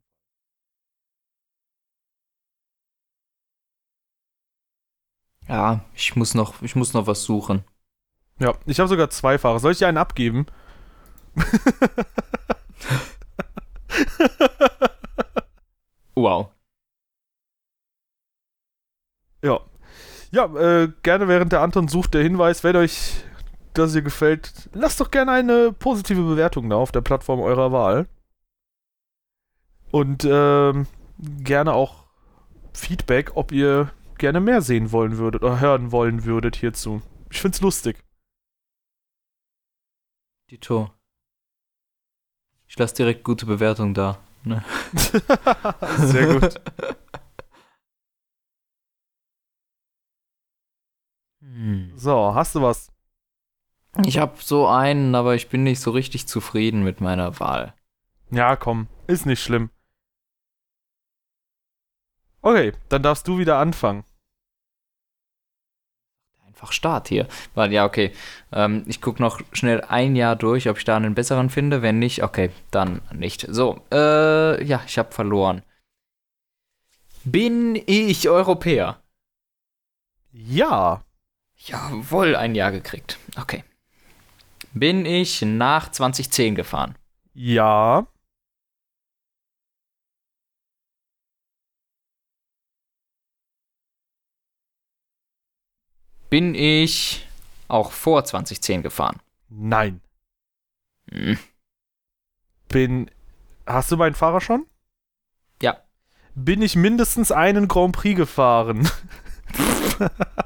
Ja, 5.47 5.83
ich 5.95 6.15
muss 6.15 6.33
noch, 6.33 6.61
ich 6.61 6.75
muss 6.75 6.93
noch 6.93 7.07
was 7.07 7.23
suchen. 7.23 7.63
Fall. 7.63 8.47
Ja, 8.47 8.55
ich 8.65 8.79
habe 8.79 8.89
sogar 8.89 9.09
zwei 9.09 9.37
Fahrer. 9.37 9.59
Soll 9.59 9.73
ich 9.73 9.79
dir 9.79 9.87
einen 9.87 9.97
abgeben? 9.97 10.45
Wow. 16.15 16.51
Ja. 19.41 19.59
Ja, 20.33 20.45
äh, 20.45 20.91
gerne 21.03 21.27
während 21.27 21.51
der 21.51 21.61
Anton 21.61 21.87
sucht 21.87 22.15
der 22.15 22.23
Hinweis, 22.23 22.63
wenn 22.63 22.75
euch 22.75 23.23
das 23.75 23.93
hier 23.93 24.01
gefällt, 24.01 24.67
lasst 24.73 24.99
doch 24.99 25.11
gerne 25.11 25.31
eine 25.31 25.71
positive 25.71 26.23
Bewertung 26.23 26.71
da 26.71 26.75
auf 26.75 26.91
der 26.91 27.01
Plattform 27.01 27.39
eurer 27.39 27.71
Wahl. 27.71 28.07
Und 29.91 30.25
ähm, 30.27 30.87
gerne 31.19 31.73
auch 31.73 32.05
Feedback, 32.73 33.35
ob 33.35 33.51
ihr 33.51 33.91
gerne 34.17 34.39
mehr 34.39 34.63
sehen 34.63 34.91
wollen 34.91 35.19
würdet 35.19 35.43
oder 35.43 35.59
hören 35.59 35.91
wollen 35.91 36.25
würdet 36.25 36.55
hierzu. 36.55 37.03
Ich 37.29 37.39
find's 37.39 37.61
lustig. 37.61 38.03
Dito. 40.49 40.89
Ich 42.67 42.79
lasse 42.79 42.95
direkt 42.95 43.23
gute 43.23 43.45
Bewertung 43.45 43.93
da. 43.93 44.17
Ne? 44.43 44.63
Sehr 45.97 46.39
gut. 46.39 46.59
Hm. 51.43 51.91
So, 51.95 52.33
hast 52.33 52.55
du 52.55 52.61
was? 52.61 52.91
Ich 54.05 54.17
habe 54.17 54.33
so 54.39 54.67
einen, 54.67 55.13
aber 55.13 55.35
ich 55.35 55.49
bin 55.49 55.63
nicht 55.63 55.79
so 55.79 55.91
richtig 55.91 56.27
zufrieden 56.27 56.83
mit 56.83 56.99
meiner 56.99 57.39
Wahl. 57.39 57.73
Ja, 58.31 58.55
komm, 58.55 58.87
ist 59.07 59.25
nicht 59.25 59.41
schlimm. 59.43 59.69
Okay, 62.41 62.73
dann 62.89 63.03
darfst 63.03 63.27
du 63.27 63.37
wieder 63.37 63.57
anfangen. 63.59 64.03
Einfach 66.47 66.71
Start 66.71 67.07
hier. 67.07 67.27
Weil, 67.53 67.71
ja, 67.71 67.85
okay. 67.85 68.11
Ähm, 68.51 68.83
ich 68.87 68.99
gucke 69.01 69.21
noch 69.21 69.39
schnell 69.53 69.81
ein 69.81 70.15
Jahr 70.15 70.35
durch, 70.35 70.67
ob 70.67 70.77
ich 70.77 70.85
da 70.85 70.97
einen 70.97 71.15
besseren 71.15 71.49
finde. 71.49 71.81
Wenn 71.81 71.99
nicht, 71.99 72.23
okay, 72.23 72.51
dann 72.71 73.01
nicht. 73.13 73.45
So, 73.49 73.81
äh, 73.91 74.63
ja, 74.63 74.81
ich 74.85 74.97
habe 74.97 75.11
verloren. 75.11 75.61
Bin 77.23 77.81
ich 77.85 78.27
Europäer? 78.27 79.01
Ja. 80.31 81.03
Jawohl, 81.65 82.35
ein 82.35 82.55
Jahr 82.55 82.71
gekriegt. 82.71 83.17
Okay. 83.37 83.63
Bin 84.73 85.05
ich 85.05 85.41
nach 85.41 85.89
2010 85.91 86.55
gefahren? 86.55 86.95
Ja. 87.33 88.05
Bin 96.29 96.53
ich 96.53 97.27
auch 97.69 97.91
vor 97.91 98.25
2010 98.25 98.83
gefahren? 98.83 99.21
Nein. 99.47 100.01
Hm. 101.11 101.37
Bin. 102.67 103.09
Hast 103.65 103.91
du 103.91 103.97
meinen 103.97 104.15
Fahrer 104.15 104.41
schon? 104.41 104.65
Ja. 105.61 105.77
Bin 106.35 106.61
ich 106.61 106.75
mindestens 106.75 107.31
einen 107.31 107.69
Grand 107.69 107.95
Prix 107.95 108.17
gefahren? 108.17 108.89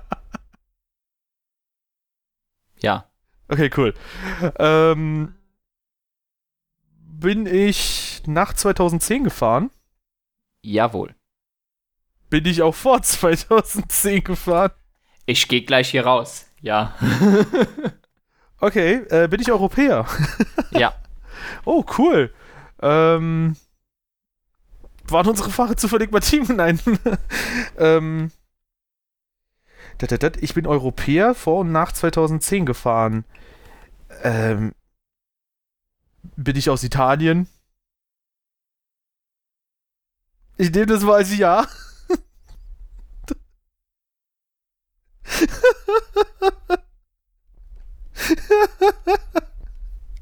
Ja. 2.82 3.10
Okay, 3.50 3.70
cool. 3.78 3.94
Ähm, 4.60 5.36
bin 7.20 7.46
ich 7.46 8.22
nach 8.26 8.54
2010 8.54 9.24
gefahren? 9.24 9.72
Jawohl. 10.62 11.16
Bin 12.30 12.46
ich 12.46 12.62
auch 12.62 12.76
vor 12.76 13.02
2010 13.04 14.24
gefahren? 14.24 14.72
Ich 15.26 15.48
gehe 15.48 15.64
gleich 15.64 15.92
hier 15.92 16.06
raus. 16.06 16.46
Ja. 16.62 16.96
Okay, 18.60 19.04
äh, 19.12 19.28
bin 19.28 19.40
ich 19.40 19.52
Europäer? 19.52 20.06
ja. 20.72 20.94
Oh, 21.66 21.86
cool. 22.00 22.34
Ähm, 22.82 23.56
waren 25.08 25.28
unsere 25.28 25.52
Fahrer 25.52 25.78
zufällig 25.78 26.10
bei 26.10 26.20
Team? 26.20 26.48
Nein. 26.56 26.80
ähm, 27.78 28.32
ich 30.42 30.54
bin 30.54 30.68
Europäer 30.68 31.34
vor 31.36 31.62
und 31.62 31.72
nach 31.72 31.92
2010 31.92 32.66
gefahren. 32.66 33.26
Ähm, 34.24 34.74
bin 36.36 36.56
ich 36.56 36.70
aus 36.70 36.84
Italien? 36.84 37.48
Ich 40.58 40.72
nehme 40.72 40.88
das 40.88 41.04
mal 41.04 41.16
als 41.16 41.36
Ja. 41.38 41.66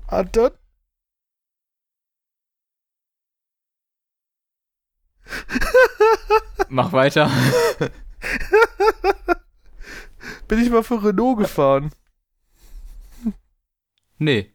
Anton? 0.07 0.51
Mach 6.69 6.91
weiter. 6.91 7.29
Bin 10.47 10.59
ich 10.59 10.69
mal 10.69 10.83
für 10.83 11.03
Renault 11.03 11.39
gefahren? 11.39 11.91
Nee. 14.19 14.53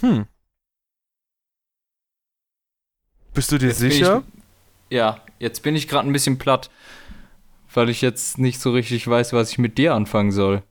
Hm. 0.00 0.26
Bist 3.34 3.52
du 3.52 3.58
dir 3.58 3.68
Jetzt 3.68 3.78
sicher? 3.78 4.24
Ja, 4.90 5.20
jetzt 5.38 5.62
bin 5.62 5.76
ich 5.76 5.86
gerade 5.86 6.08
ein 6.08 6.12
bisschen 6.12 6.38
platt, 6.38 6.70
weil 7.72 7.88
ich 7.90 8.00
jetzt 8.00 8.38
nicht 8.38 8.60
so 8.60 8.72
richtig 8.72 9.06
weiß, 9.06 9.32
was 9.32 9.50
ich 9.52 9.58
mit 9.58 9.76
dir 9.78 9.94
anfangen 9.94 10.32
soll. 10.32 10.62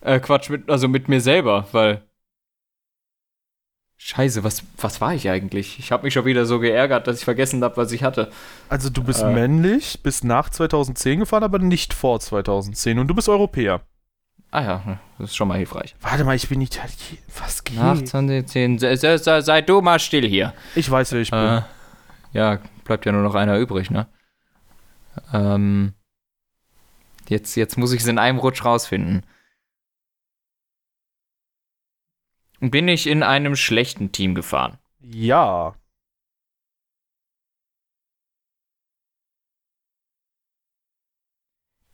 Äh, 0.00 0.18
Quatsch, 0.20 0.50
mit, 0.50 0.68
also 0.68 0.88
mit 0.88 1.08
mir 1.08 1.20
selber, 1.20 1.68
weil. 1.72 2.09
Scheiße, 4.02 4.42
was, 4.44 4.62
was 4.78 5.02
war 5.02 5.12
ich 5.14 5.28
eigentlich? 5.28 5.78
Ich 5.78 5.92
habe 5.92 6.04
mich 6.04 6.14
schon 6.14 6.24
wieder 6.24 6.46
so 6.46 6.58
geärgert, 6.58 7.06
dass 7.06 7.18
ich 7.18 7.24
vergessen 7.26 7.62
habe, 7.62 7.76
was 7.76 7.92
ich 7.92 8.02
hatte. 8.02 8.30
Also 8.70 8.88
du 8.88 9.04
bist 9.04 9.22
Äh. 9.22 9.30
männlich, 9.30 10.00
bist 10.02 10.24
nach 10.24 10.48
2010 10.48 11.20
gefahren, 11.20 11.42
aber 11.44 11.58
nicht 11.58 11.92
vor 11.92 12.18
2010 12.18 12.98
und 12.98 13.08
du 13.08 13.14
bist 13.14 13.28
Europäer. 13.28 13.82
Ah 14.52 14.62
ja, 14.62 14.98
das 15.18 15.30
ist 15.30 15.36
schon 15.36 15.48
mal 15.48 15.58
hilfreich. 15.58 15.94
Warte 16.00 16.24
mal, 16.24 16.34
ich 16.34 16.48
bin 16.48 16.62
Italiener. 16.62 16.96
Was 17.40 17.62
geht? 17.62 17.76
Nach 17.76 18.00
2010, 18.02 18.78
sei, 18.78 18.96
sei, 18.96 19.18
sei, 19.18 19.42
sei 19.42 19.60
du 19.60 19.82
mal 19.82 19.98
still 19.98 20.26
hier. 20.26 20.54
Ich 20.74 20.90
weiß, 20.90 21.12
wer 21.12 21.20
ich 21.20 21.30
bin. 21.30 21.38
Äh, 21.38 21.62
ja, 22.32 22.58
bleibt 22.84 23.04
ja 23.04 23.12
nur 23.12 23.22
noch 23.22 23.34
einer 23.34 23.58
übrig, 23.58 23.90
ne? 23.90 24.06
Ähm, 25.34 25.92
jetzt, 27.28 27.54
jetzt 27.54 27.76
muss 27.76 27.92
ich 27.92 28.00
es 28.00 28.06
in 28.06 28.18
einem 28.18 28.38
Rutsch 28.38 28.64
rausfinden. 28.64 29.24
Bin 32.60 32.88
ich 32.88 33.06
in 33.06 33.22
einem 33.22 33.56
schlechten 33.56 34.12
Team 34.12 34.34
gefahren? 34.34 34.78
Ja. 35.00 35.74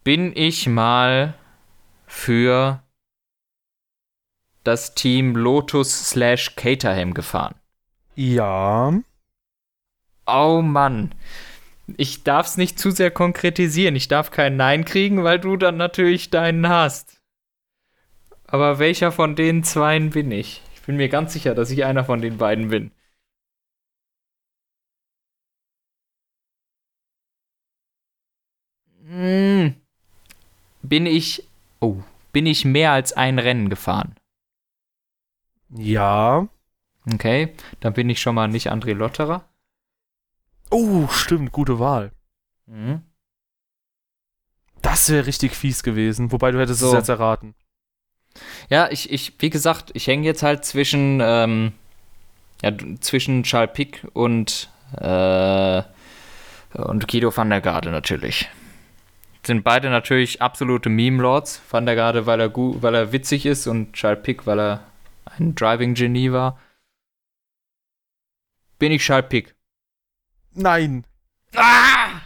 Bin 0.02 0.36
ich 0.36 0.66
mal 0.66 1.34
für 2.06 2.82
das 4.64 4.96
Team 4.96 5.36
Lotus 5.36 6.10
slash 6.10 6.56
Caterham 6.56 7.14
gefahren? 7.14 7.54
Ja. 8.16 8.92
Oh 10.26 10.62
Mann. 10.62 11.14
Ich 11.96 12.24
darf 12.24 12.46
es 12.46 12.56
nicht 12.56 12.80
zu 12.80 12.90
sehr 12.90 13.12
konkretisieren. 13.12 13.94
Ich 13.94 14.08
darf 14.08 14.32
kein 14.32 14.56
Nein 14.56 14.84
kriegen, 14.84 15.22
weil 15.22 15.38
du 15.38 15.56
dann 15.56 15.76
natürlich 15.76 16.30
deinen 16.30 16.68
hast. 16.68 17.15
Aber 18.48 18.78
welcher 18.78 19.12
von 19.12 19.34
den 19.36 19.64
zweien 19.64 20.10
bin 20.10 20.30
ich? 20.30 20.62
Ich 20.74 20.82
bin 20.82 20.96
mir 20.96 21.08
ganz 21.08 21.32
sicher, 21.32 21.54
dass 21.54 21.70
ich 21.70 21.84
einer 21.84 22.04
von 22.04 22.20
den 22.20 22.38
beiden 22.38 22.68
bin. 22.68 22.92
Hm. 29.04 29.74
Bin 30.82 31.06
ich. 31.06 31.48
Oh. 31.80 32.02
Bin 32.32 32.46
ich 32.46 32.64
mehr 32.64 32.92
als 32.92 33.12
ein 33.12 33.38
Rennen 33.38 33.68
gefahren? 33.70 34.14
Ja. 35.70 36.48
Okay, 37.12 37.54
dann 37.80 37.92
bin 37.92 38.10
ich 38.10 38.20
schon 38.20 38.34
mal 38.34 38.48
nicht 38.48 38.70
André 38.70 38.92
Lotterer. 38.92 39.48
Oh, 40.70 41.06
stimmt, 41.08 41.52
gute 41.52 41.78
Wahl. 41.78 42.12
Mhm. 42.66 43.02
Das 44.82 45.08
wäre 45.08 45.26
richtig 45.26 45.52
fies 45.52 45.82
gewesen, 45.82 46.32
wobei 46.32 46.50
du 46.50 46.60
hättest 46.60 46.82
es 46.82 46.90
So. 46.90 46.96
jetzt 46.96 47.08
erraten. 47.08 47.54
Ja, 48.68 48.88
ich, 48.90 49.12
ich, 49.12 49.32
wie 49.38 49.50
gesagt, 49.50 49.90
ich 49.94 50.06
hänge 50.06 50.24
jetzt 50.24 50.42
halt 50.42 50.64
zwischen, 50.64 51.20
ähm, 51.22 51.72
ja, 52.62 52.72
zwischen 53.00 53.42
Charles 53.42 53.72
Pick 53.72 54.06
und, 54.12 54.68
äh, 54.98 55.82
und 56.74 57.08
Guido 57.08 57.36
van 57.36 57.50
der 57.50 57.60
Garde 57.60 57.90
natürlich. 57.90 58.48
Sind 59.44 59.62
beide 59.62 59.90
natürlich 59.90 60.42
absolute 60.42 60.88
Meme-Lords. 60.88 61.62
Van 61.70 61.86
der 61.86 61.94
Garde, 61.94 62.26
weil 62.26 62.40
er, 62.40 62.52
weil 62.54 62.94
er 62.94 63.12
witzig 63.12 63.46
ist 63.46 63.66
und 63.66 63.92
Charles 63.92 64.22
Pick, 64.22 64.46
weil 64.46 64.58
er 64.58 64.80
ein 65.38 65.54
Driving-Genie 65.54 66.32
war. 66.32 66.58
Bin 68.78 68.92
ich 68.92 69.02
Charles 69.02 69.28
Pick? 69.28 69.54
Nein. 70.52 71.04
Ah! 71.54 72.20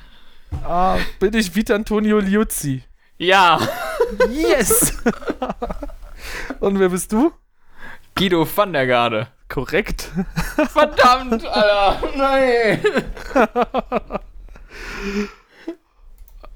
Ah, 0.65 0.99
bin 1.19 1.35
ich 1.35 1.55
Vita 1.55 1.75
Antonio 1.75 2.19
Liuzzi. 2.19 2.83
Ja! 3.19 3.61
Yes! 4.31 4.97
Und 6.59 6.79
wer 6.81 6.89
bist 6.89 7.13
du? 7.13 7.33
Guido 8.17 8.47
van 8.57 8.73
der 8.73 8.87
Garde. 8.87 9.29
Korrekt. 9.49 10.11
Verdammt, 10.73 11.45
Alter! 11.47 12.03
Nein! 12.17 12.81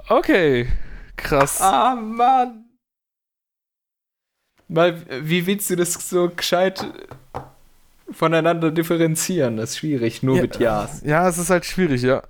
Okay. 0.09 0.69
Krass. 1.17 1.61
Ah, 1.61 1.95
Mann. 1.95 2.65
Weil, 4.69 5.03
wie 5.27 5.47
willst 5.47 5.71
du 5.71 5.77
das 5.77 5.93
so 5.95 6.29
gescheit 6.31 6.87
voneinander 8.11 8.71
differenzieren? 8.71 9.57
Das 9.57 9.71
ist 9.71 9.79
schwierig, 9.79 10.23
nur 10.23 10.37
Ja. 10.37 10.43
mit 10.43 10.59
Ja's. 10.59 11.03
Ja, 11.05 11.29
es 11.29 11.39
ist 11.39 11.51
halt 11.51 11.65
schwierig, 11.65 12.03
ja. 12.03 12.23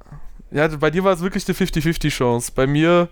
Ja, 0.50 0.68
bei 0.68 0.90
dir 0.90 1.02
war 1.04 1.12
es 1.12 1.20
wirklich 1.20 1.46
eine 1.48 1.56
50-50-Chance. 1.56 2.52
Bei 2.54 2.66
mir, 2.66 3.08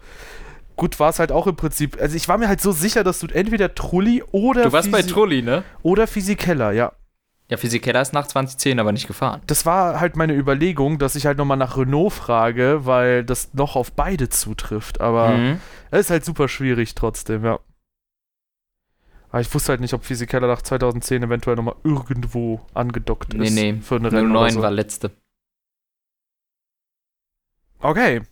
gut, 0.76 0.98
war 1.00 1.10
es 1.10 1.18
halt 1.18 1.32
auch 1.32 1.46
im 1.46 1.56
Prinzip. 1.56 2.00
Also 2.00 2.16
ich 2.16 2.28
war 2.28 2.38
mir 2.38 2.48
halt 2.48 2.60
so 2.60 2.72
sicher, 2.72 3.04
dass 3.04 3.18
du 3.20 3.26
entweder 3.28 3.74
Trulli 3.74 4.22
oder 4.32 4.64
Du 4.64 4.72
warst 4.72 4.90
bei 4.90 5.00
Fisi- 5.00 5.10
Trulli, 5.10 5.42
ne? 5.42 5.62
oder 5.82 6.06
Physikeller, 6.06 6.72
ja. 6.72 6.92
Ja, 7.48 7.56
Physikeller 7.58 8.00
ist 8.00 8.14
nach 8.14 8.26
2010 8.26 8.80
aber 8.80 8.92
nicht 8.92 9.06
gefahren. 9.06 9.42
Das 9.46 9.66
war 9.66 10.00
halt 10.00 10.16
meine 10.16 10.32
Überlegung, 10.34 10.98
dass 10.98 11.16
ich 11.16 11.26
halt 11.26 11.36
nochmal 11.36 11.58
nach 11.58 11.76
Renault 11.76 12.12
frage, 12.12 12.86
weil 12.86 13.24
das 13.24 13.52
noch 13.52 13.76
auf 13.76 13.92
beide 13.92 14.28
zutrifft. 14.30 15.00
Aber 15.02 15.28
Mhm. 15.36 15.60
es 15.90 16.00
ist 16.06 16.10
halt 16.10 16.24
super 16.24 16.48
schwierig 16.48 16.94
trotzdem, 16.94 17.44
ja. 17.44 17.58
Aber 19.30 19.40
ich 19.40 19.52
wusste 19.54 19.70
halt 19.72 19.80
nicht, 19.80 19.92
ob 19.94 20.04
Physikeller 20.04 20.46
nach 20.46 20.62
2010 20.62 21.22
eventuell 21.22 21.56
nochmal 21.56 21.76
irgendwo 21.84 22.60
angedockt 22.74 23.34
Nee, 23.34 23.46
ist. 23.48 23.54
nee. 23.54 23.74
Für 23.82 23.96
eine 23.96 24.10
Rennen 24.12 24.30
oder 24.30 24.40
09 24.40 24.52
so. 24.54 24.62
war 24.62 24.70
letzte. 24.70 25.10
Okay. 27.80 28.22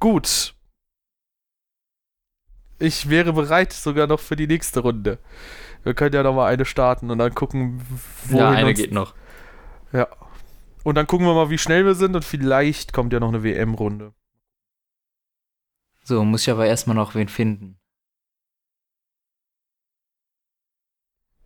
Gut. 0.00 0.54
Ich 2.78 3.08
wäre 3.08 3.32
bereit 3.32 3.72
sogar 3.72 4.06
noch 4.06 4.20
für 4.20 4.36
die 4.36 4.46
nächste 4.46 4.80
Runde. 4.80 5.18
Wir 5.82 5.94
können 5.94 6.14
ja 6.14 6.22
noch 6.22 6.34
mal 6.34 6.46
eine 6.46 6.64
starten 6.64 7.10
und 7.10 7.18
dann 7.18 7.34
gucken, 7.34 7.82
wohin 8.24 8.38
ja, 8.38 8.50
eine 8.50 8.68
uns, 8.68 8.78
geht 8.78 8.92
noch. 8.92 9.14
Ja. 9.92 10.08
Und 10.84 10.94
dann 10.94 11.06
gucken 11.06 11.26
wir 11.26 11.34
mal, 11.34 11.50
wie 11.50 11.58
schnell 11.58 11.84
wir 11.84 11.94
sind 11.94 12.14
und 12.14 12.24
vielleicht 12.24 12.92
kommt 12.92 13.12
ja 13.12 13.20
noch 13.20 13.28
eine 13.28 13.42
WM-Runde. 13.42 14.14
So, 16.04 16.24
muss 16.24 16.42
ich 16.42 16.50
aber 16.50 16.66
erstmal 16.66 16.96
noch 16.96 17.14
wen 17.14 17.28
finden. 17.28 17.78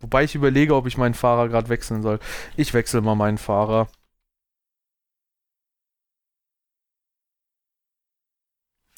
Wobei 0.01 0.25
ich 0.25 0.35
überlege, 0.35 0.75
ob 0.75 0.87
ich 0.87 0.99
meinen 0.99 1.15
Fahrer 1.15 1.49
gerade 1.49 1.69
wechseln 1.69 2.03
soll. 2.03 2.19
Ich 2.57 2.75
wechsle 2.75 3.01
mal 3.01 3.15
meinen 3.15 3.39
Fahrer. 3.39 3.89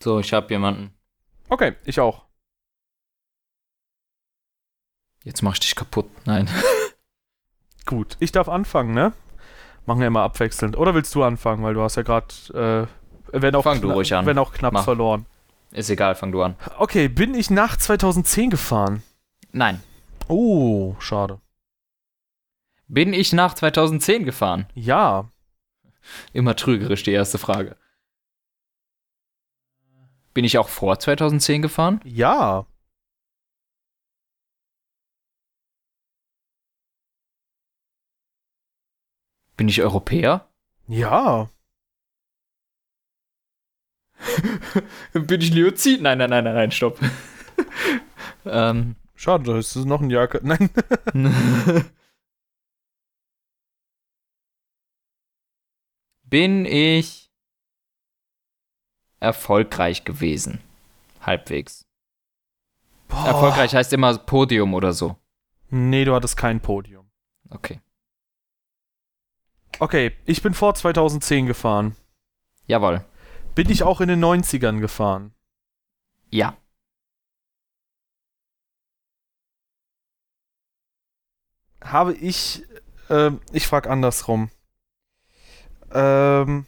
So, 0.00 0.18
ich 0.20 0.32
hab 0.32 0.50
jemanden. 0.50 0.94
Okay, 1.48 1.74
ich 1.84 2.00
auch. 2.00 2.24
Jetzt 5.22 5.42
mach 5.42 5.54
ich 5.54 5.60
dich 5.60 5.74
kaputt. 5.74 6.06
Nein. 6.26 6.48
Gut, 7.86 8.16
ich 8.20 8.32
darf 8.32 8.48
anfangen, 8.48 8.94
ne? 8.94 9.12
Machen 9.86 10.00
wir 10.00 10.06
immer 10.06 10.22
abwechselnd. 10.22 10.76
Oder 10.76 10.94
willst 10.94 11.14
du 11.14 11.22
anfangen, 11.22 11.62
weil 11.62 11.74
du 11.74 11.82
hast 11.82 11.96
ja 11.96 12.02
gerade, 12.02 12.88
äh, 13.32 13.38
wenn 13.38 13.54
auch, 13.54 13.62
Fang 13.62 13.80
du 13.80 13.90
ruhig 13.92 14.14
an. 14.14 14.26
wenn 14.26 14.38
auch 14.38 14.52
knapp 14.52 14.72
Mach. 14.72 14.84
verloren. 14.84 15.26
Ist 15.72 15.90
egal, 15.90 16.14
fang 16.14 16.32
du 16.32 16.42
an. 16.42 16.56
Okay, 16.78 17.08
bin 17.08 17.34
ich 17.34 17.50
nach 17.50 17.76
2010 17.76 18.50
gefahren? 18.50 19.02
Nein. 19.52 19.82
Oh, 20.28 20.94
schade. 21.00 21.40
Bin 22.86 23.12
ich 23.12 23.32
nach 23.32 23.54
2010 23.54 24.24
gefahren? 24.24 24.66
Ja, 24.74 25.30
Immer 26.32 26.56
trügerisch 26.56 27.02
die 27.02 27.12
erste 27.12 27.38
Frage. 27.38 27.76
Bin 30.34 30.44
ich 30.44 30.58
auch 30.58 30.68
vor 30.68 30.98
2010 30.98 31.62
gefahren? 31.62 32.00
ja, 32.04 32.66
Bin 39.56 39.68
ich 39.68 39.80
Europäer? 39.82 40.48
ja. 40.88 41.48
Bin 45.12 45.40
ich 45.40 45.52
Leozid? 45.52 46.00
Nein, 46.02 46.18
nein, 46.18 46.30
nein, 46.30 46.44
nein, 46.44 46.54
nein, 46.54 46.70
stopp. 46.72 46.98
ähm. 48.44 48.96
Schade, 49.16 49.44
da 49.44 49.56
ist 49.58 49.76
noch 49.76 50.00
ein 50.00 50.10
Jahr. 50.10 50.28
Nein. 50.42 50.68
Bin 56.24 56.64
ich 56.66 57.23
erfolgreich 59.24 60.04
gewesen? 60.04 60.60
Halbwegs. 61.20 61.84
Boah. 63.08 63.26
Erfolgreich 63.26 63.74
heißt 63.74 63.92
immer 63.92 64.16
Podium 64.18 64.74
oder 64.74 64.92
so. 64.92 65.16
Nee, 65.70 66.04
du 66.04 66.14
hattest 66.14 66.36
kein 66.36 66.60
Podium. 66.60 67.10
Okay. 67.50 67.80
Okay, 69.80 70.12
ich 70.24 70.42
bin 70.42 70.54
vor 70.54 70.74
2010 70.74 71.46
gefahren. 71.46 71.96
Jawohl. 72.66 73.04
Bin 73.54 73.70
ich 73.70 73.82
auch 73.82 74.00
in 74.00 74.08
den 74.08 74.24
90ern 74.24 74.80
gefahren? 74.80 75.34
Ja. 76.30 76.56
Habe 81.82 82.14
ich, 82.14 82.64
ähm, 83.10 83.40
ich 83.52 83.66
frage 83.66 83.90
andersrum. 83.90 84.50
Ähm. 85.92 86.66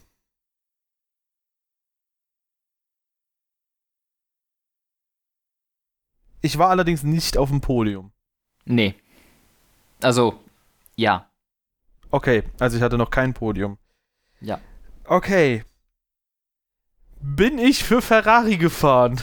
Ich 6.46 6.58
war 6.58 6.70
allerdings 6.70 7.02
nicht 7.02 7.36
auf 7.36 7.48
dem 7.48 7.60
Podium. 7.60 8.12
Nee. 8.66 8.94
Also, 10.00 10.38
ja. 10.94 11.28
Okay, 12.12 12.44
also 12.60 12.76
ich 12.76 12.82
hatte 12.84 12.96
noch 12.96 13.10
kein 13.10 13.34
Podium. 13.34 13.78
Ja. 14.40 14.60
Okay. 15.06 15.64
Bin 17.20 17.58
ich 17.58 17.82
für 17.82 18.00
Ferrari 18.00 18.58
gefahren? 18.58 19.20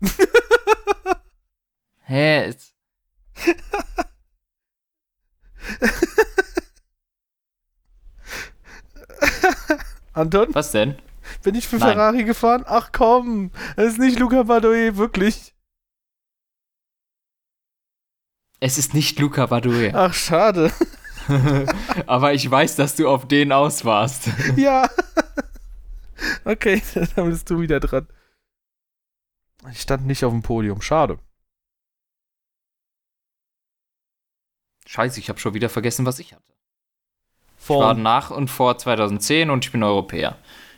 Hä? 2.04 2.54
Anton, 10.12 10.54
was 10.54 10.70
denn? 10.70 10.94
Bin 11.46 11.54
ich 11.54 11.68
für 11.68 11.76
Nein. 11.76 11.92
Ferrari 11.92 12.24
gefahren? 12.24 12.64
Ach 12.66 12.90
komm, 12.90 13.52
das 13.76 13.92
ist 13.92 13.98
nicht 14.00 14.18
Luca 14.18 14.42
Badoe, 14.42 14.96
wirklich. 14.96 15.54
Es 18.58 18.78
ist 18.78 18.94
nicht 18.94 19.20
Luca 19.20 19.46
Badue. 19.46 19.92
Ach, 19.94 20.12
schade. 20.12 20.72
Aber 22.08 22.34
ich 22.34 22.50
weiß, 22.50 22.74
dass 22.74 22.96
du 22.96 23.08
auf 23.08 23.28
den 23.28 23.52
aus 23.52 23.84
warst. 23.84 24.28
ja. 24.56 24.90
Okay, 26.44 26.82
dann 27.14 27.30
bist 27.30 27.48
du 27.48 27.60
wieder 27.60 27.78
dran. 27.78 28.08
Ich 29.70 29.82
stand 29.82 30.04
nicht 30.04 30.24
auf 30.24 30.32
dem 30.32 30.42
Podium, 30.42 30.80
schade. 30.80 31.20
Scheiße, 34.88 35.20
ich 35.20 35.28
habe 35.28 35.38
schon 35.38 35.54
wieder 35.54 35.68
vergessen, 35.68 36.06
was 36.06 36.18
ich 36.18 36.32
hatte. 36.34 36.52
Ich 37.56 37.66
Vor 37.66 37.84
war 37.84 37.94
nach 37.94 38.32
und 38.32 38.48
vor 38.48 38.76
2010 38.76 39.50
und 39.50 39.64
ich 39.64 39.70
bin 39.70 39.84
Europäer. 39.84 40.36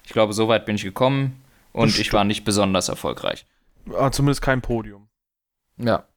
Ich 0.09 0.14
glaube, 0.14 0.33
so 0.33 0.49
weit 0.49 0.64
bin 0.64 0.75
ich 0.75 0.85
gekommen 0.85 1.44
und 1.75 1.99
ich 1.99 2.14
war 2.14 2.25
nicht 2.25 2.42
besonders 2.42 2.88
erfolgreich. 2.88 3.44
ah, 3.92 4.11
zumindest 4.11 4.40
kein 4.40 4.62
Podium. 4.62 5.07
Ja. 5.77 6.09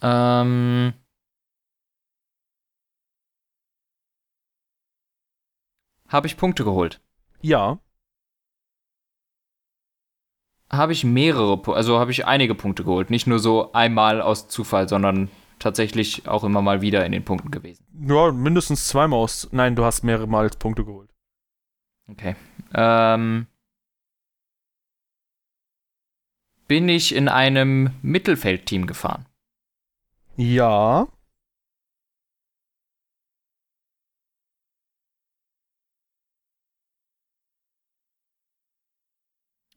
Ähm. 0.00 0.94
Habe 6.08 6.26
ich 6.26 6.38
Punkte 6.38 6.64
geholt? 6.64 7.02
Ja, 7.42 7.78
Habe 10.70 10.94
ich 10.94 11.04
mehrere, 11.04 11.60
also 11.74 11.98
habe 11.98 12.10
ich 12.10 12.24
einige 12.24 12.54
Punkte 12.54 12.84
geholt. 12.84 13.10
Nicht 13.10 13.26
nur 13.26 13.38
so 13.38 13.72
einmal 13.72 14.22
aus 14.22 14.48
Zufall, 14.48 14.88
sondern 14.88 15.30
tatsächlich 15.58 16.26
auch 16.26 16.42
immer 16.42 16.62
mal 16.62 16.80
wieder 16.80 17.04
in 17.04 17.12
den 17.12 17.22
Punkten 17.26 17.50
gewesen. 17.50 17.84
ja, 18.08 18.32
mindestens 18.32 18.88
zweimal 18.88 19.18
aus. 19.18 19.46
Nein, 19.52 19.76
du 19.76 19.84
hast 19.84 20.04
mehrere 20.04 20.26
Mal 20.26 20.48
Punkte 20.48 20.86
geholt. 20.86 21.11
Okay. 22.08 22.36
Ähm. 22.74 23.46
Bin 26.68 26.88
ich 26.88 27.14
in 27.14 27.28
einem 27.28 27.90
Mittelfeldteam 28.02 28.86
gefahren? 28.86 29.26
Ja, 30.36 31.06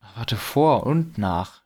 Ach, 0.01 0.15
Warte, 0.17 0.37
vor 0.37 0.85
und 0.85 1.17
nach. 1.17 1.63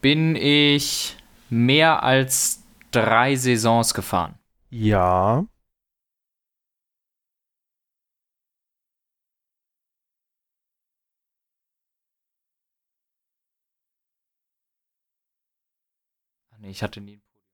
Bin 0.00 0.36
ich 0.36 1.16
mehr 1.48 2.02
als 2.02 2.62
drei 2.90 3.34
Saisons 3.34 3.94
gefahren? 3.94 4.37
Ja, 4.70 5.46
Ach 16.58 16.58
nee, 16.58 16.70
ich 16.70 16.82
hatte 16.82 17.00
nie 17.00 17.14
ein 17.16 17.22
Podium. 17.22 17.46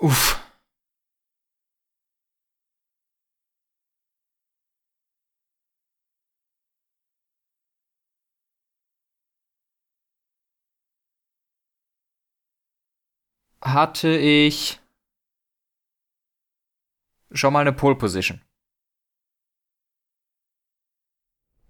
Uff. 0.00 0.47
Hatte 13.72 14.08
ich 14.16 14.80
schon 17.32 17.52
mal 17.52 17.60
eine 17.60 17.72
Pole 17.72 17.96
Position? 17.96 18.40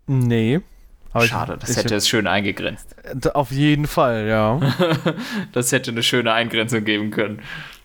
nee. 0.07 0.61
Aber 1.13 1.25
ich- 1.25 1.31
Schade, 1.31 1.57
das 1.59 1.71
ich, 1.71 1.77
hätte 1.79 1.95
es 1.95 2.07
schön 2.07 2.27
eingegrenzt. 2.27 2.95
D- 3.15 3.31
Auf 3.31 3.51
jeden 3.51 3.87
Fall, 3.87 4.27
ja. 4.29 4.61
das 5.53 5.73
hätte 5.73 5.91
eine 5.91 6.03
schöne 6.03 6.33
Eingrenzung 6.35 6.85
geben 6.85 7.11
können. 7.11 7.43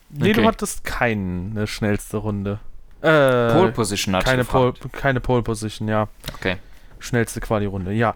Nee, 0.09 0.33
du 0.33 0.41
Okay. 0.41 0.47
hattest 0.49 0.83
keine 0.83 1.65
schnellste 1.65 2.17
Runde. 2.17 2.59
Äh, 3.01 3.53
Pole 3.53 3.71
Position 3.71 4.15
hatte 4.15 4.25
keine, 4.25 4.41
ich 4.43 4.47
Pole, 4.49 4.73
keine 4.91 5.19
Pole 5.21 5.41
Position, 5.41 5.87
ja. 5.87 6.09
Okay. 6.35 6.57
Schnellste 6.99 7.39
Quali-Runde, 7.39 7.93
ja. 7.93 8.15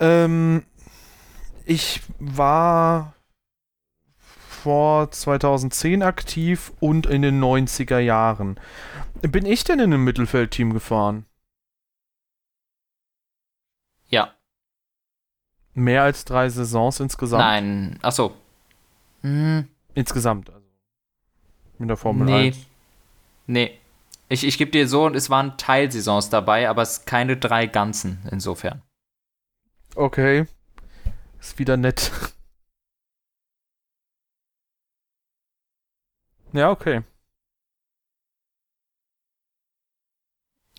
Ähm, 0.00 0.64
ich 1.64 2.00
war 2.18 3.14
vor 4.62 5.10
2010 5.10 6.02
aktiv 6.02 6.72
und 6.80 7.06
in 7.06 7.22
den 7.22 7.42
90er 7.42 7.98
Jahren. 7.98 8.58
Bin 9.22 9.44
ich 9.44 9.64
denn 9.64 9.78
in 9.78 9.92
einem 9.92 10.04
Mittelfeldteam 10.04 10.72
gefahren? 10.72 11.26
Ja. 14.08 14.32
Mehr 15.74 16.02
als 16.02 16.24
drei 16.24 16.48
Saisons 16.48 17.00
insgesamt? 17.00 17.42
Nein. 17.42 17.98
Achso. 18.02 18.36
Hm, 19.22 19.68
Insgesamt, 19.94 20.50
also. 20.50 20.66
Mit 21.78 21.90
der 21.90 21.96
Formel 21.96 22.26
nee. 22.26 22.46
1. 22.48 22.56
Nee. 23.46 23.78
Ich, 24.28 24.46
ich 24.46 24.56
gebe 24.56 24.70
dir 24.70 24.88
so, 24.88 25.08
es 25.08 25.28
waren 25.28 25.58
Teilsaisons 25.58 26.30
dabei, 26.30 26.68
aber 26.68 26.82
es 26.82 27.04
keine 27.04 27.36
drei 27.36 27.66
ganzen, 27.66 28.26
insofern. 28.30 28.82
Okay. 29.94 30.46
Ist 31.40 31.58
wieder 31.58 31.76
nett. 31.76 32.10
Ja, 36.52 36.70
okay. 36.70 37.02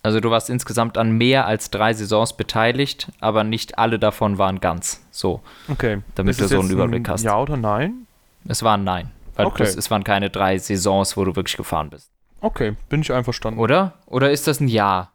Also 0.02 0.20
du 0.20 0.30
warst 0.30 0.50
insgesamt 0.50 0.98
an 0.98 1.12
mehr 1.12 1.46
als 1.46 1.70
drei 1.70 1.94
Saisons 1.94 2.36
beteiligt, 2.36 3.10
aber 3.20 3.42
nicht 3.42 3.78
alle 3.78 3.98
davon 3.98 4.36
waren 4.36 4.60
ganz. 4.60 5.02
So, 5.10 5.40
Okay. 5.68 6.02
damit 6.14 6.38
du 6.38 6.46
so 6.46 6.60
einen 6.60 6.70
Überblick 6.70 7.08
hast. 7.08 7.22
Ja 7.22 7.38
oder 7.40 7.56
nein? 7.56 8.06
Es 8.46 8.62
waren 8.62 8.84
nein. 8.84 9.10
Weil 9.34 9.46
Okay. 9.46 9.64
das, 9.64 9.76
es 9.76 9.90
waren 9.90 10.04
keine 10.04 10.28
drei 10.28 10.58
Saisons, 10.58 11.16
wo 11.16 11.24
du 11.24 11.34
wirklich 11.34 11.56
gefahren 11.56 11.88
bist. 11.88 12.10
Okay, 12.42 12.76
bin 12.90 13.00
ich 13.00 13.10
einverstanden. 13.12 13.58
Oder? 13.58 13.94
Oder 14.04 14.30
ist 14.30 14.46
das 14.46 14.60
ein 14.60 14.68
Jahr? 14.68 15.12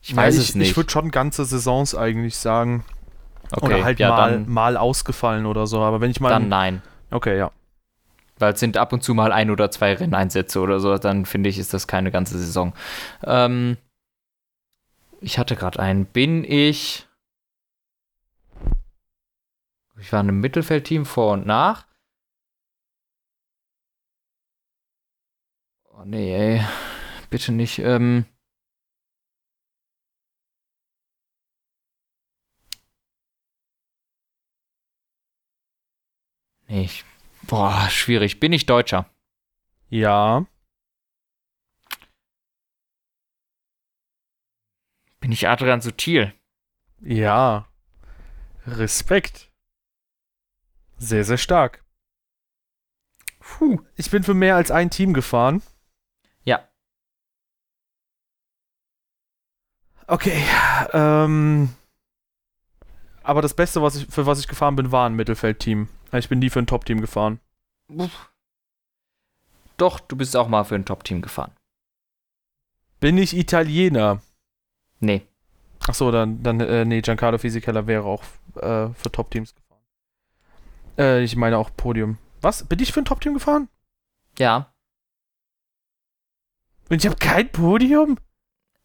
Ich 0.00 0.16
weiß 0.16 0.36
ja, 0.36 0.42
es 0.42 0.54
nicht. 0.54 0.70
Ich 0.70 0.76
würde 0.76 0.90
schon 0.90 1.10
ganze 1.10 1.44
Saisons 1.44 1.94
eigentlich 1.94 2.36
sagen. 2.36 2.84
okay, 3.52 3.66
oder 3.66 3.84
halt 3.84 3.98
ja, 3.98 4.08
mal, 4.08 4.38
mal 4.46 4.76
ausgefallen 4.78 5.44
oder 5.44 5.66
so. 5.66 5.80
Aber 5.82 6.00
wenn 6.00 6.10
ich 6.10 6.20
mal. 6.20 6.30
dann 6.30 6.48
nein. 6.48 6.80
okay, 7.10 7.36
ja. 7.36 7.50
Weil 8.38 8.52
es 8.54 8.60
sind 8.60 8.76
ab 8.76 8.92
und 8.92 9.02
zu 9.02 9.14
mal 9.14 9.32
ein 9.32 9.50
oder 9.50 9.70
zwei 9.70 9.94
Renneinsätze 9.94 10.60
oder 10.60 10.80
so, 10.80 10.96
dann 10.98 11.26
finde 11.26 11.48
ich, 11.50 11.58
ist 11.58 11.74
das 11.74 11.86
keine 11.86 12.10
ganze 12.10 12.38
Saison. 12.38 12.72
Ähm, 13.24 13.76
ich 15.20 15.38
hatte 15.38 15.56
gerade 15.56 15.80
einen. 15.80 16.06
Bin 16.06 16.44
ich. 16.44 17.06
Ich 20.00 20.12
war 20.12 20.20
in 20.20 20.28
einem 20.28 20.40
Mittelfeldteam 20.40 21.04
vor 21.06 21.32
und 21.32 21.46
nach. 21.46 21.86
Oh 25.92 26.04
nee, 26.04 26.32
ey. 26.34 26.64
Bitte 27.30 27.52
nicht. 27.52 27.78
Ähm, 27.80 28.24
nee, 36.68 36.84
ich, 36.84 37.04
boah, 37.48 37.88
schwierig. 37.90 38.38
Bin 38.38 38.52
ich 38.52 38.66
Deutscher? 38.66 39.10
Ja. 39.88 40.46
Bin 45.20 45.32
ich 45.32 45.48
Adrian 45.48 45.80
Sutil? 45.80 46.32
Ja. 47.00 47.66
Respekt. 48.66 49.50
Sehr, 50.98 51.24
sehr 51.24 51.38
stark. 51.38 51.84
Puh. 53.40 53.80
Ich 53.96 54.10
bin 54.10 54.22
für 54.22 54.34
mehr 54.34 54.56
als 54.56 54.70
ein 54.70 54.90
Team 54.90 55.14
gefahren. 55.14 55.62
Ja. 56.44 56.68
Okay. 60.06 60.44
Ähm, 60.92 61.74
aber 63.22 63.42
das 63.42 63.54
Beste, 63.54 63.82
was 63.82 63.96
ich, 63.96 64.06
für 64.06 64.26
was 64.26 64.38
ich 64.38 64.48
gefahren 64.48 64.76
bin, 64.76 64.92
war 64.92 65.08
ein 65.08 65.14
Mittelfeldteam. 65.14 65.88
Ich 66.12 66.28
bin 66.28 66.38
nie 66.38 66.50
für 66.50 66.60
ein 66.60 66.66
Top-Team 66.66 67.00
gefahren. 67.00 67.40
Doch, 69.76 70.00
du 70.00 70.16
bist 70.16 70.36
auch 70.36 70.48
mal 70.48 70.64
für 70.64 70.74
ein 70.74 70.84
Top-Team 70.84 71.22
gefahren. 71.22 71.52
Bin 73.00 73.18
ich 73.18 73.36
Italiener? 73.36 74.20
Nee. 75.00 75.26
Achso, 75.86 76.10
dann, 76.10 76.42
dann 76.42 76.60
äh, 76.60 76.84
nee, 76.84 77.00
Giancarlo 77.00 77.38
Fisichella 77.38 77.86
wäre 77.86 78.04
auch 78.04 78.22
äh, 78.56 78.88
für 78.94 79.12
Top-Teams 79.12 79.54
gefahren. 79.54 79.82
Äh, 80.98 81.22
ich 81.22 81.36
meine 81.36 81.58
auch 81.58 81.70
Podium. 81.76 82.18
Was? 82.40 82.64
Bin 82.64 82.80
ich 82.80 82.92
für 82.92 83.00
ein 83.00 83.04
Top-Team 83.04 83.34
gefahren? 83.34 83.68
Ja. 84.38 84.72
Und 86.88 86.96
ich 86.96 87.06
habe 87.06 87.16
kein 87.16 87.50
Podium? 87.52 88.18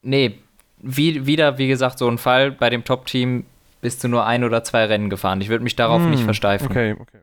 Nee. 0.01 0.39
Wie, 0.78 1.26
wieder, 1.26 1.57
wie 1.57 1.67
gesagt, 1.67 1.97
so 1.97 2.07
ein 2.07 2.17
Fall. 2.17 2.51
Bei 2.51 2.69
dem 2.69 2.84
Top-Team 2.84 3.45
bist 3.84 4.04
du 4.04 4.08
nur 4.08 4.26
ein 4.26 4.44
oder 4.44 4.64
zwei 4.64 4.86
Rennen 4.86 5.10
gefahren. 5.12 5.42
Ich 5.42 5.50
würde 5.50 5.64
mich 5.64 5.76
darauf 5.76 6.02
Hm, 6.02 6.10
nicht 6.10 6.24
versteifen. 6.24 6.68
Okay, 6.72 6.94
okay, 7.00 7.20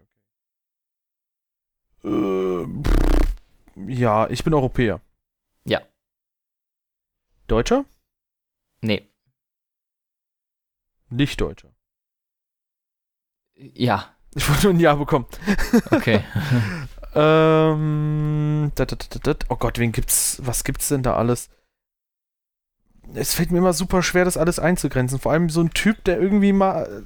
okay. 2.02 2.08
Äh, 2.08 2.66
pff, 2.82 3.34
ja, 3.88 4.28
ich 4.30 4.44
bin 4.44 4.54
Europäer. 4.54 5.00
Ja. 5.64 5.80
Deutscher? 7.48 7.84
Nee. 8.82 9.08
Nicht 11.08 11.40
Deutscher. 11.40 11.70
Ja. 13.56 14.14
Ich 14.34 14.48
wollte 14.48 14.66
nur 14.68 14.74
ein 14.74 14.80
Ja 14.80 14.94
bekommen. 14.94 15.26
Okay. 15.90 16.22
Ähm, 17.12 18.70
dat, 18.76 18.92
dat, 18.92 19.12
dat, 19.12 19.26
dat. 19.26 19.44
Oh 19.48 19.56
Gott, 19.56 19.80
wen 19.80 19.90
gibt's? 19.90 20.40
Was 20.44 20.62
gibt's 20.62 20.86
denn 20.86 21.02
da 21.02 21.14
alles? 21.16 21.50
Es 23.14 23.34
fällt 23.34 23.50
mir 23.50 23.58
immer 23.58 23.72
super 23.72 24.02
schwer, 24.02 24.24
das 24.24 24.36
alles 24.36 24.58
einzugrenzen. 24.58 25.18
Vor 25.18 25.32
allem 25.32 25.50
so 25.50 25.60
ein 25.60 25.70
Typ, 25.70 26.04
der 26.04 26.20
irgendwie 26.20 26.52
mal 26.52 27.04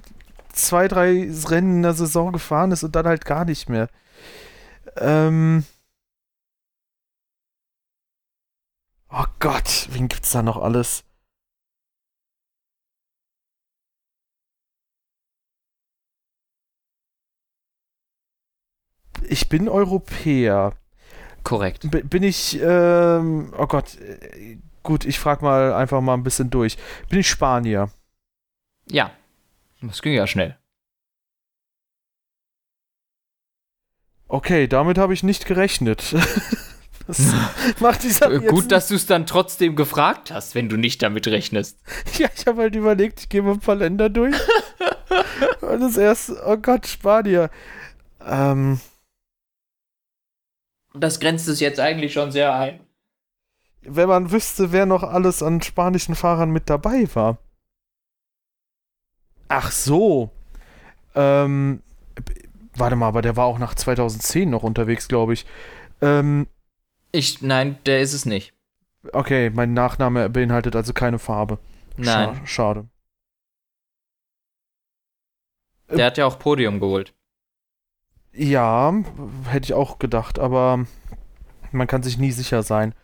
zwei, 0.53 0.89
drei 0.89 1.29
Rennen 1.49 1.77
in 1.77 1.83
der 1.83 1.95
Saison 1.95 2.33
gefahren 2.33 2.73
ist 2.73 2.85
und 2.85 2.95
dann 2.97 3.07
halt 3.07 3.25
gar 3.25 3.45
nicht 3.45 3.69
mehr. 3.69 3.89
Ähm. 4.97 5.65
Oh 9.11 9.25
Gott, 9.39 9.89
wen 9.93 10.09
gibt's 10.09 10.33
da 10.33 10.43
noch 10.43 10.57
alles? 10.59 11.05
Ich 19.29 19.49
bin 19.49 19.69
Europäer. 19.69 20.75
Korrekt. 21.45 21.91
B 21.91 22.03
bin 22.03 22.23
ich, 22.23 22.59
ähm, 22.63 23.53
oh 23.59 23.67
Gott, 23.67 23.99
äh, 24.01 24.59
gut, 24.85 25.05
ich 25.05 25.19
frag 25.19 25.43
mal 25.43 25.73
einfach 25.75 26.01
mal 26.01 26.15
ein 26.15 26.23
bisschen 26.23 26.51
durch. 26.51 26.77
Bin 27.09 27.19
ich 27.19 27.29
Spanier? 27.29 27.91
Ja. 28.89 29.11
Das 29.83 30.01
ging 30.01 30.15
ja 30.15 30.27
schnell. 30.29 30.57
Okay, 34.29 34.67
damit 34.67 34.99
habe 34.99 35.15
ich 35.15 35.23
nicht 35.23 35.47
gerechnet. 35.47 36.15
das 37.07 37.33
macht 37.81 38.03
dieser 38.03 38.41
Gut, 38.41 38.73
dass 38.73 38.89
du 38.89 38.95
es 38.95 39.07
dann 39.07 39.27
trotzdem 39.27 39.77
gefragt 39.77 40.31
hast, 40.31 40.55
wenn 40.55 40.69
du 40.69 40.77
nicht 40.77 41.03
damit 41.03 41.27
rechnest. 41.27 41.79
Ja, 42.19 42.29
ich 42.35 42.47
habe 42.47 42.63
halt 42.63 42.75
überlegt, 42.75 43.21
ich 43.21 43.29
gehe 43.29 43.43
mal 43.43 43.53
ein 43.53 43.61
paar 43.61 43.75
Länder 43.77 44.09
durch. 44.09 44.37
Und 45.61 45.81
das 45.81 45.97
erste, 45.97 46.43
oh 46.47 46.57
Gott, 46.57 46.87
Spanier. 46.87 47.51
Ähm, 48.25 48.81
Das 50.95 51.21
grenzt 51.21 51.49
es 51.49 51.61
jetzt 51.61 51.81
eigentlich 51.81 52.13
schon 52.13 52.33
sehr 52.33 52.55
ein. 52.55 52.81
Wenn 53.87 54.09
man 54.09 54.31
wüsste, 54.31 54.73
wer 54.73 54.87
noch 54.87 55.03
alles 55.03 55.43
an 55.43 55.63
spanischen 55.63 56.15
Fahrern 56.15 56.51
mit 56.51 56.71
dabei 56.71 57.07
war. 57.15 57.39
Ach 59.49 59.71
so. 59.71 60.31
Ähm, 61.15 61.83
warte 62.77 62.97
mal, 62.97 63.09
aber 63.09 63.23
der 63.23 63.37
war 63.37 63.47
auch 63.47 63.59
nach 63.59 63.75
2010 63.75 64.51
noch 64.51 64.63
unterwegs, 64.63 65.09
glaube 65.09 65.33
ich. 65.35 65.47
Ähm, 66.01 66.47
Ich, 67.13 67.43
nein, 67.43 67.79
der 67.87 68.01
ist 68.01 68.13
es 68.13 68.27
nicht. 68.27 68.53
okay, 69.13 69.51
mein 69.51 69.75
Nachname 69.75 70.29
beinhaltet 70.31 70.77
also 70.77 70.93
keine 70.93 71.19
Farbe. 71.19 71.59
Nein. 71.97 72.35
Scha 72.37 72.47
schade. 72.47 72.89
Der 75.89 76.07
hat 76.07 76.19
ja 76.19 76.27
auch 76.27 76.39
Podium 76.39 76.79
geholt. 76.81 77.15
Ja, 78.33 78.93
hätte 79.49 79.65
ich 79.67 79.75
auch 79.75 79.99
gedacht, 79.99 80.39
aber 80.39 80.87
man 81.73 81.87
kann 81.87 82.03
sich 82.03 82.19
nie 82.19 82.33
sicher 82.33 82.63
sein. 82.63 82.95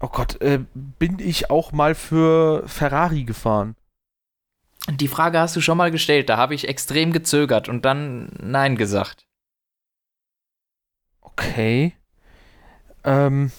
Oh 0.00 0.08
Gott, 0.08 0.40
äh, 0.42 0.60
bin 0.74 1.18
ich 1.18 1.50
auch 1.50 1.72
mal 1.72 1.94
für 1.94 2.68
Ferrari 2.68 3.24
gefahren? 3.24 3.76
Die 4.90 5.08
Frage 5.08 5.38
hast 5.38 5.56
du 5.56 5.60
schon 5.62 5.78
mal 5.78 5.90
gestellt, 5.90 6.28
da 6.28 6.36
habe 6.36 6.54
ich 6.54 6.68
extrem 6.68 7.12
gezögert 7.12 7.68
und 7.68 7.84
dann 7.84 8.30
Nein 8.38 8.76
gesagt. 8.76 9.26
Okay. 11.22 11.96
Ähm, 13.02 13.50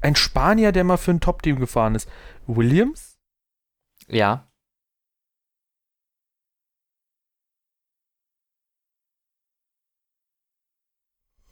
ein 0.00 0.16
Spanier, 0.16 0.72
der 0.72 0.84
mal 0.84 0.96
für 0.96 1.10
ein 1.12 1.20
Top-Team 1.20 1.58
gefahren 1.58 1.94
ist. 1.94 2.08
Williams? 2.46 3.18
Ja. 4.08 4.46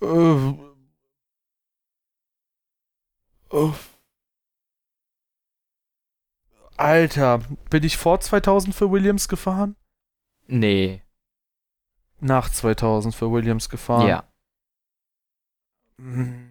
Äh, 0.00 0.54
äh, 3.52 3.72
Alter, 6.82 7.38
bin 7.70 7.84
ich 7.84 7.96
vor 7.96 8.18
2000 8.18 8.74
für 8.74 8.90
Williams 8.90 9.28
gefahren? 9.28 9.76
Nee. 10.48 11.02
Nach 12.18 12.50
2000 12.50 13.14
für 13.14 13.30
Williams 13.30 13.68
gefahren. 13.68 14.08
Ja. 14.08 14.28
Hm. 15.98 16.50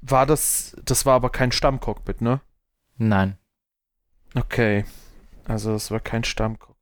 War 0.00 0.26
das, 0.26 0.76
das 0.84 1.06
war 1.06 1.14
aber 1.14 1.30
kein 1.30 1.52
Stammcockpit, 1.52 2.20
ne? 2.20 2.40
Nein. 2.96 3.38
Okay. 4.34 4.86
Also 5.44 5.74
es 5.74 5.92
war 5.92 6.00
kein 6.00 6.24
Stammcockpit. 6.24 6.76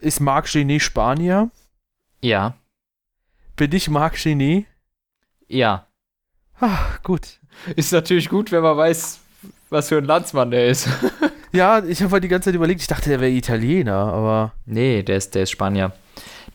Ist 0.00 0.20
Marc 0.20 0.52
Genet 0.52 0.82
Spanier? 0.82 1.50
Ja. 2.20 2.58
Bin 3.56 3.72
ich 3.72 3.88
Marc 3.88 4.14
Genet? 4.16 4.66
Ja. 5.48 5.86
Ah, 6.60 6.78
gut. 7.02 7.38
Ist 7.76 7.92
natürlich 7.92 8.28
gut, 8.28 8.50
wenn 8.52 8.62
man 8.62 8.76
weiß, 8.76 9.20
was 9.70 9.88
für 9.88 9.98
ein 9.98 10.04
Landsmann 10.04 10.50
der 10.50 10.66
ist. 10.68 10.88
Ja, 11.52 11.84
ich 11.84 12.02
habe 12.02 12.10
halt 12.14 12.24
die 12.24 12.28
ganze 12.28 12.46
Zeit 12.48 12.56
überlegt, 12.56 12.80
ich 12.80 12.88
dachte, 12.88 13.08
der 13.10 13.20
wäre 13.20 13.30
Italiener, 13.30 13.94
aber 13.94 14.54
nee, 14.66 15.04
der 15.04 15.18
ist, 15.18 15.36
der 15.36 15.44
ist 15.44 15.52
Spanier. 15.52 15.92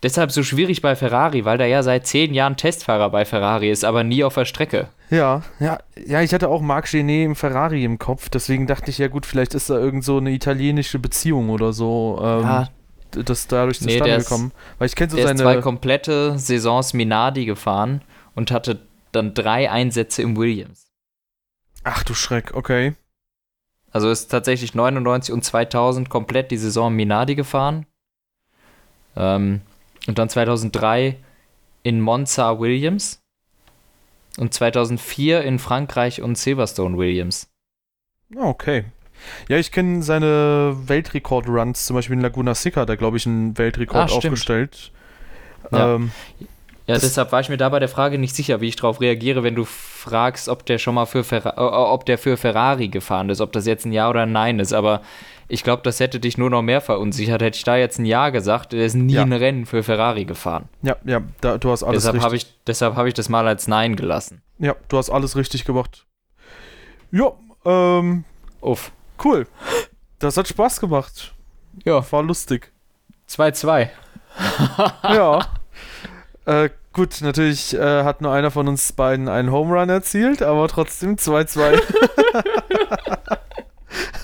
Deshalb 0.04 0.30
so 0.30 0.43
schwierig 0.43 0.82
bei 0.82 0.93
Ferrari, 0.97 1.45
weil 1.45 1.58
der 1.58 1.68
ja 1.68 1.84
seit 1.84 2.06
zehn 2.06 2.34
Jahren 2.34 2.58
Testfahrer 2.58 3.10
bei 3.10 3.24
Ferrari 3.24 3.72
ist, 3.72 3.86
aber 3.86 4.04
nie 4.04 4.26
auf 4.26 4.34
der 4.34 4.43
Strecke. 4.43 4.89
ja, 5.10 5.41
ja, 5.62 5.78
ja, 6.06 6.22
ich 6.22 6.34
hatte 6.34 6.50
auch 6.50 6.60
Marc 6.60 6.91
Genet 6.91 7.28
im 7.28 7.36
Ferrari 7.38 7.86
im 7.86 7.97
Kopf, 7.97 8.28
deswegen 8.28 8.68
dachte 8.68 8.89
ich, 8.91 8.97
ja 8.97 9.08
gut, 9.08 9.26
vielleicht 9.26 9.54
ist 9.54 9.70
da 9.70 9.80
irgend 9.80 10.04
so 10.04 10.18
eine 10.18 10.32
italienische 10.32 11.00
Beziehung 11.00 11.50
oder 11.50 11.72
so, 11.72 12.20
ähm, 12.22 12.41
Ja. 12.43 12.68
Das 13.12 13.47
dadurch 13.47 13.82
Nee, 13.82 13.93
zustande 13.93 14.16
ist- 14.16 14.28
gekommen. 14.30 14.51
Weil 14.78 14.88
ich 14.88 14.95
kenne 14.95 15.10
so 15.12 15.18
Der 15.18 15.26
ist 15.26 15.38
zwei 15.38 15.43
seine. 15.51 15.62
komplette 15.62 16.38
Saisons 16.39 16.93
Minardi 16.93 17.45
gefahren 17.45 18.01
und 18.36 18.51
hatte 18.51 18.80
dann 19.12 19.34
drei 19.34 19.70
Einsätze 19.72 20.22
im 20.22 20.38
Williams. 20.38 20.91
Ach 21.84 22.03
du 22.03 22.14
Schreck, 22.14 22.53
okay. 22.53 22.93
Also 23.91 24.10
ist 24.12 24.28
tatsächlich 24.28 24.76
99 24.76 25.34
und 25.34 25.43
2000 25.43 26.10
komplett 26.10 26.51
die 26.51 26.57
Saison 26.57 26.93
Minardi 26.95 27.36
gefahren. 27.36 27.86
Ähm, 29.16 29.62
und 30.07 30.20
dann 30.20 30.30
2003 30.30 31.18
in 31.84 31.99
Monza 32.01 32.60
Williams. 32.60 33.20
Und 34.38 34.53
2004 34.53 35.41
in 35.43 35.57
Frankreich 35.60 36.22
und 36.22 36.38
Silverstone 36.38 36.97
Williams. 36.97 37.49
Ah, 38.38 38.49
Okay. 38.49 38.86
Ja, 39.48 39.58
ich 39.58 39.72
kenne 39.72 40.02
seine 40.04 40.76
Weltrekord-Runs, 40.86 41.86
zum 41.86 41.96
Beispiel 41.96 42.16
in 42.16 42.22
Laguna 42.22 42.54
Seca, 42.56 42.86
da 42.86 42.96
glaube 42.96 43.18
ich 43.18 43.26
einen 43.26 43.58
Weltrekord 43.58 44.12
Ah, 44.12 44.16
aufgestellt. 44.16 44.92
Ja. 45.72 45.96
Ähm, 45.96 46.12
Ja, 46.88 46.96
deshalb 46.98 47.32
war 47.32 47.40
ich 47.40 47.50
mir 47.50 47.58
da 47.58 47.70
bei 47.70 47.78
der 47.78 47.88
Frage 47.90 48.18
nicht 48.18 48.36
sicher, 48.36 48.62
wie 48.62 48.68
ich 48.68 48.76
darauf 48.76 49.00
reagiere, 49.00 49.44
wenn 49.44 49.54
du 49.54 49.64
fragst, 49.64 50.50
ob 50.50 50.66
der 50.66 50.80
schon 50.80 50.96
mal 50.96 51.06
für 51.06 51.24
Ferra 51.24 51.52
äh, 51.56 51.60
ob 51.62 52.04
der 52.08 52.18
für 52.18 52.36
Ferrari 52.36 52.88
gefahren 52.88 53.30
ist, 53.30 53.42
ob 53.42 53.52
das 53.52 53.68
jetzt 53.68 53.86
ein 53.86 53.92
Ja 53.92 54.10
oder 54.10 54.24
ein 54.24 54.32
Nein 54.32 54.58
ist. 54.60 54.74
Aber 54.74 55.02
ich 55.48 55.64
glaube, 55.64 55.84
das 55.84 56.00
hätte 56.00 56.20
dich 56.20 56.40
nur 56.40 56.50
noch 56.50 56.64
mehr 56.64 56.82
verunsichert. 56.82 57.44
Hätte 57.44 57.58
ich 57.58 57.64
da 57.64 57.76
jetzt 57.78 58.00
ein 58.00 58.06
Ja 58.06 58.30
gesagt, 58.32 58.72
der 58.74 58.86
ist 58.86 58.96
nie 58.96 59.14
Ja. 59.14 59.22
ein 59.22 59.34
Rennen 59.34 59.68
für 59.68 59.84
Ferrari 59.84 60.26
gefahren. 60.26 60.68
ja, 60.82 60.96
ja, 61.06 61.22
da, 61.42 61.60
du 61.60 61.70
hast 61.70 61.84
alles 61.84 62.02
deshalb 62.02 62.16
richtig. 62.16 62.26
habe 62.26 62.36
ich, 62.38 62.48
deshalb 62.66 62.96
hab 62.96 63.06
ich 63.06 63.14
das 63.14 63.30
mal 63.30 63.48
als 63.48 63.68
Nein 63.68 63.96
gelassen. 63.96 64.42
Ja, 64.58 64.76
du 64.88 64.98
hast 64.98 65.12
alles 65.12 65.36
richtig 65.36 65.66
gemacht. 65.66 66.08
Ja, 67.12 67.34
ähm, 67.66 68.24
Uff. 68.62 68.92
Cool. 69.26 69.48
Das 70.20 70.38
hat 70.38 70.48
Spaß 70.48 70.80
gemacht. 70.80 71.34
Ja, 71.86 72.04
War 72.12 72.24
lustig. 72.24 72.72
2-2. 73.30 73.90
ja. 75.04 75.40
Äh, 76.46 76.70
gut, 76.94 77.22
natürlich 77.22 77.76
äh, 77.76 78.04
hat 78.04 78.22
nur 78.22 78.32
einer 78.32 78.52
von 78.52 78.68
uns 78.68 78.92
beiden 78.92 79.28
einen 79.28 79.52
Home 79.52 79.80
Run 79.80 79.90
erzielt, 79.90 80.42
aber 80.42 80.68
trotzdem 80.68 81.16
2-2. 81.16 81.80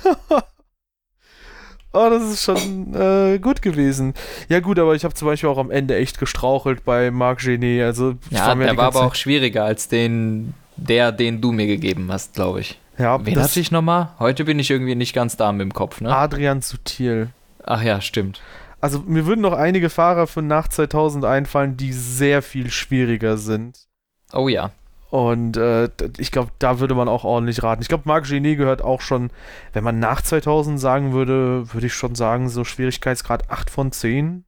oh, 1.94 2.10
das 2.10 2.24
ist 2.24 2.44
schon 2.44 2.94
äh, 2.94 3.40
gut 3.40 3.62
gewesen. 3.62 4.14
Ja 4.50 4.60
gut, 4.60 4.80
aber 4.80 4.96
ich 4.96 5.04
habe 5.04 5.14
zum 5.14 5.28
Beispiel 5.28 5.50
auch 5.50 5.58
am 5.58 5.72
Ende 5.72 5.96
echt 5.96 6.20
gestrauchelt 6.20 6.84
bei 6.86 7.12
Marc 7.12 7.40
Genet. 7.40 7.84
Also, 7.84 8.16
ja, 8.30 8.54
der 8.56 8.78
war 8.78 8.88
aber 8.88 9.04
auch 9.04 9.16
schwieriger 9.16 9.66
als 9.66 9.88
den, 9.88 10.54
der, 10.76 11.12
den 11.12 11.42
du 11.42 11.52
mir 11.52 11.68
gegeben 11.68 12.12
hast, 12.12 12.34
glaube 12.34 12.62
ich. 12.62 12.80
Ja, 12.98 13.26
Wen 13.26 13.40
hatte 13.42 13.60
ich 13.60 13.72
nochmal? 13.72 14.10
Heute 14.20 14.46
bin 14.46 14.58
ich 14.60 14.72
irgendwie 14.72 14.96
nicht 14.96 15.14
ganz 15.14 15.36
da 15.36 15.50
im 15.50 15.74
Kopf, 15.74 16.02
ne? 16.02 16.16
Adrian 16.16 16.62
Sutil. 16.62 17.30
Ach 17.64 17.82
ja, 17.82 18.00
stimmt. 18.00 18.42
Also 18.80 19.00
mir 19.00 19.26
würden 19.26 19.42
noch 19.42 19.54
einige 19.54 19.90
Fahrer 19.90 20.28
von 20.28 20.48
nach 20.48 20.68
2000 20.68 21.26
einfallen, 21.26 21.76
die 21.76 21.92
sehr 21.92 22.42
viel 22.42 22.70
schwieriger 22.70 23.38
sind. 23.38 23.88
Oh 24.32 24.48
ja. 24.48 24.72
Und 25.10 25.58
äh, 25.58 25.90
ich 26.18 26.32
glaube, 26.32 26.52
da 26.60 26.80
würde 26.80 26.94
man 26.96 27.08
auch 27.08 27.24
ordentlich 27.24 27.64
raten. 27.64 27.82
Ich 27.82 27.88
glaube, 27.88 28.04
Marc 28.06 28.26
Genet 28.26 28.58
gehört 28.58 28.82
auch 28.82 29.02
schon, 29.02 29.30
wenn 29.74 29.84
man 29.84 30.00
nach 30.00 30.22
2000 30.22 30.80
sagen 30.80 31.14
würde, 31.14 31.74
würde 31.74 31.88
ich 31.88 31.94
schon 31.94 32.16
sagen, 32.16 32.50
so 32.50 32.64
Schwierigkeitsgrad 32.64 33.50
8 33.50 33.70
von 33.70 33.92
10. 33.92 34.46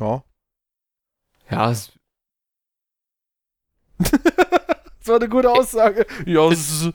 Ja. 0.00 0.22
Ja. 1.50 1.72
das 5.06 5.12
war 5.12 5.20
eine 5.20 5.28
gute 5.28 5.50
Aussage. 5.50 6.04
Ja, 6.24 6.50
ist, 6.50 6.90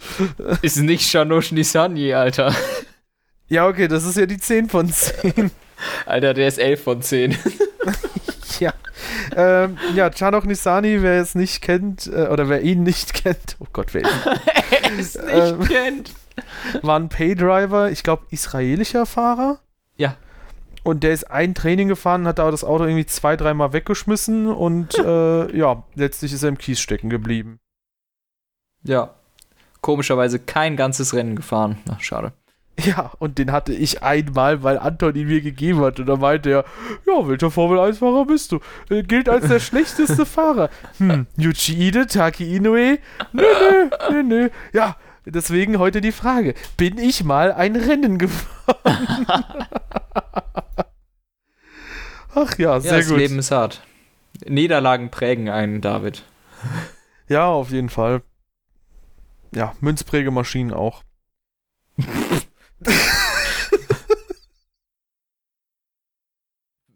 ist 0.62 0.78
nicht 0.78 1.09
Shanosh 1.09 1.53
Nisani, 1.53 2.14
Alter. 2.14 2.53
Ja, 3.47 3.68
okay, 3.68 3.88
das 3.88 4.03
ist 4.03 4.18
ja 4.18 4.26
die 4.26 4.38
10 4.38 4.68
von 4.68 4.89
10. 4.89 5.49
Alter, 6.05 6.34
der 6.34 6.47
ist 6.49 6.59
11 6.59 6.84
von 6.84 7.01
10. 7.01 7.38
ja. 8.59 8.74
Ähm, 9.36 9.78
ja, 9.95 10.09
Chanok 10.09 10.45
Nisani, 10.45 11.01
wer 11.01 11.22
es 11.22 11.36
nicht 11.36 11.62
kennt, 11.62 12.07
äh, 12.07 12.28
oder 12.28 12.49
wer 12.49 12.62
ihn 12.62 12.84
nicht 12.84 13.14
kennt, 13.24 13.55
oh 13.59 13.68
Gott, 13.72 13.93
wer 13.93 14.01
ihn 14.01 14.99
es 14.99 15.16
nicht 15.16 15.28
ähm, 15.34 15.64
kennt, 15.64 16.12
war 16.82 16.99
ein 16.99 17.07
Paydriver, 17.07 17.91
ich 17.91 18.03
glaube, 18.03 18.24
israelischer 18.30 19.05
Fahrer. 19.05 19.59
Ja. 19.95 20.18
Und 20.84 21.03
der 21.03 21.14
ist 21.14 21.32
ein 21.32 21.53
Training 21.55 21.88
gefahren, 21.88 22.28
hat 22.28 22.41
aber 22.41 22.51
das 22.51 22.66
Auto 22.66 22.84
irgendwie 22.84 23.05
zwei, 23.05 23.38
dreimal 23.38 23.72
weggeschmissen 23.72 24.47
und 24.47 24.97
äh, 24.97 25.55
ja, 25.55 25.84
letztlich 25.95 26.34
ist 26.34 26.43
er 26.43 26.49
im 26.49 26.57
Kies 26.57 26.82
stecken 26.82 27.09
geblieben. 27.09 27.62
Ja. 28.84 29.12
Komischerweise 29.82 30.40
kein 30.40 30.76
ganzes 30.78 31.14
Rennen 31.14 31.36
gefahren. 31.36 31.78
Ach, 31.90 32.00
schade. 32.00 32.34
Ja, 32.80 33.12
und 33.20 33.38
den 33.38 33.52
hatte 33.52 33.74
ich 33.74 34.02
einmal, 34.02 34.64
weil 34.64 34.80
Anton 34.80 35.16
ihn 35.16 35.28
mir 35.28 35.42
gegeben 35.42 35.82
hat. 35.82 36.00
Und 36.00 36.06
da 36.08 36.16
meinte 36.16 36.50
er, 36.50 36.66
ja, 37.06 37.28
welcher 37.28 37.52
Formel-1-Fahrer 37.52 38.26
bist 38.26 38.52
du? 38.52 38.60
Er 38.90 39.04
gilt 39.04 39.30
als 39.30 39.48
der 39.48 39.60
schlechteste 39.68 40.26
Fahrer. 40.26 40.70
Hm, 40.98 41.28
Ide, 41.38 42.08
Taki 42.08 42.56
Inoue? 42.56 42.98
Nö, 43.34 43.44
nö, 43.44 43.90
nö, 44.12 44.24
nö. 44.24 44.50
Ja, 44.74 44.96
deswegen 45.26 45.78
heute 45.80 46.02
die 46.02 46.12
Frage. 46.12 46.56
Bin 46.78 46.98
ich 46.98 47.24
mal 47.24 47.52
ein 47.52 47.76
Rennen 47.76 48.18
gefahren? 48.18 49.28
Ach 52.34 52.58
ja, 52.58 52.80
sehr 52.80 52.92
ja, 52.94 52.98
das 52.98 53.08
gut. 53.08 53.18
Das 53.18 53.22
Leben 53.22 53.40
ist 53.40 53.52
hart. 53.52 53.82
Niederlagen 54.48 55.12
prägen 55.12 55.50
einen, 55.50 55.82
David. 55.82 56.24
Ja, 57.28 57.48
auf 57.48 57.72
jeden 57.72 57.90
Fall. 57.90 58.22
Ja, 59.54 59.76
Münzprägemaschinen 59.82 60.74
auch. 60.74 61.04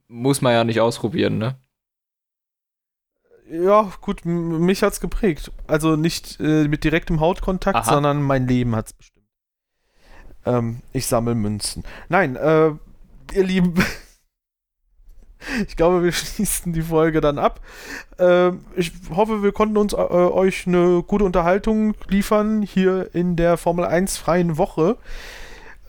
Muss 0.08 0.42
man 0.42 0.54
ja 0.54 0.64
nicht 0.64 0.80
ausprobieren, 0.80 1.38
ne? 1.38 1.60
Ja, 3.50 3.92
gut, 4.02 4.26
mich 4.26 4.82
hat's 4.82 5.00
geprägt. 5.00 5.52
Also 5.68 5.96
nicht 5.96 6.40
äh, 6.40 6.68
mit 6.68 6.84
direktem 6.84 7.20
Hautkontakt, 7.20 7.76
Aha. 7.78 7.94
sondern 7.94 8.24
mein 8.24 8.48
Leben 8.48 8.76
hat's 8.76 8.94
bestimmt. 8.94 9.28
Ähm, 10.46 10.82
ich 10.94 11.06
sammle 11.06 11.36
Münzen. 11.36 11.84
Nein, 12.10 12.36
äh, 12.38 12.72
ihr 13.34 13.44
Lieben, 13.44 13.76
ich 15.68 15.76
glaube, 15.76 16.04
wir 16.04 16.12
schließen 16.12 16.74
die 16.74 16.82
Folge 16.82 17.22
dann 17.22 17.38
ab. 17.38 17.60
Äh, 18.20 18.52
ich 18.76 18.92
hoffe, 19.14 19.44
wir 19.44 19.52
konnten 19.52 19.78
uns 19.78 19.94
äh, 19.94 19.98
euch 19.98 20.68
eine 20.68 21.04
gute 21.04 21.24
Unterhaltung 21.24 21.94
liefern 22.08 22.62
hier 22.62 23.10
in 23.14 23.36
der 23.36 23.58
Formel 23.58 23.86
1 23.86 24.18
freien 24.18 24.58
Woche. 24.58 24.98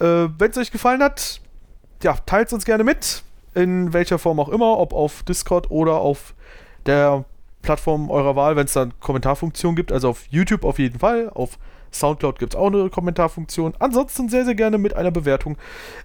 Äh, 0.01 0.29
Wenn 0.39 0.51
es 0.51 0.59
euch 0.59 0.71
gefallen 0.71 1.03
hat, 1.03 1.41
ja, 2.03 2.15
teilt 2.27 2.49
es 2.49 2.53
uns 2.53 2.65
gerne 2.65 2.85
mit. 2.85 3.23
In 3.55 3.93
welcher 3.93 4.19
Form 4.19 4.39
auch 4.39 4.51
immer, 4.51 4.79
ob 4.79 4.93
auf 4.93 5.23
Discord 5.23 5.71
oder 5.71 5.95
auf 5.95 6.35
der 6.85 7.25
Plattform 7.63 8.11
eurer 8.11 8.37
Wahl, 8.37 8.55
wenn 8.57 8.67
es 8.67 8.75
dann 8.75 8.93
Kommentarfunktion 9.01 9.75
gibt. 9.75 9.93
Also 9.93 10.11
auf 10.11 10.27
YouTube 10.29 10.65
auf 10.65 10.79
jeden 10.79 10.99
Fall. 10.99 11.31
Auf 11.31 11.59
Soundcloud 11.93 12.39
gibt 12.39 12.55
es 12.55 12.59
auch 12.59 12.68
eine 12.68 12.91
Kommentarfunktion. 12.91 13.74
Ansonsten 13.78 14.28
sehr, 14.28 14.45
sehr 14.45 14.55
gerne 14.55 14.78
mit 14.78 14.95
einer 14.95 15.11
Bewertung. 15.11 15.57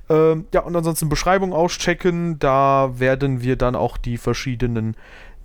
Ähm, 0.09 0.45
ja, 0.53 0.61
und 0.61 0.75
ansonsten 0.75 1.09
Beschreibung 1.09 1.53
auschecken. 1.53 2.39
Da 2.39 2.93
werden 2.99 3.41
wir 3.41 3.55
dann 3.55 3.75
auch 3.75 3.97
die 3.97 4.17
verschiedenen 4.17 4.95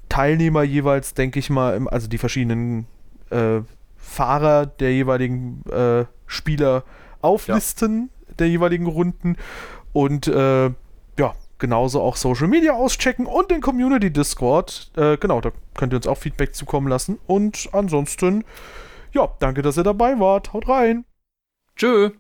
Teilnehmer 0.09 0.63
jeweils, 0.63 1.15
denke 1.15 1.39
ich 1.39 1.51
mal, 1.51 1.89
also 1.89 2.09
die 2.09 2.19
verschiedenen 2.19 2.87
äh, 3.31 3.61
Fahrer 3.97 4.67
der 4.67 4.93
jeweiligen 4.93 5.63
äh, 5.71 6.05
Spieler 6.27 6.85
auflisten 7.23 8.11
der 8.39 8.49
jeweiligen 8.49 8.87
Runden. 8.87 9.37
Und 9.93 10.27
äh, 10.29 10.67
ja, 10.67 11.35
genauso 11.59 12.03
auch 12.03 12.17
Social 12.17 12.49
Media 12.49 12.73
auschecken 12.73 13.27
und 13.27 13.51
den 13.51 13.61
Community 13.61 14.13
Discord. 14.13 14.91
Äh, 14.97 15.17
genau, 15.17 15.41
da 15.41 15.53
könnt 15.75 15.93
ihr 15.93 15.97
uns 15.97 16.07
auch 16.07 16.19
Feedback 16.19 16.55
zukommen 16.55 16.89
lassen. 16.89 17.19
Und 17.27 17.69
ansonsten, 17.73 18.45
ja, 19.13 19.35
danke, 19.39 19.63
dass 19.63 19.77
ihr 19.79 19.85
dabei 19.85 20.19
wart. 20.19 20.53
Haut 20.53 20.69
rein. 20.69 21.05
Tschö. 21.77 22.11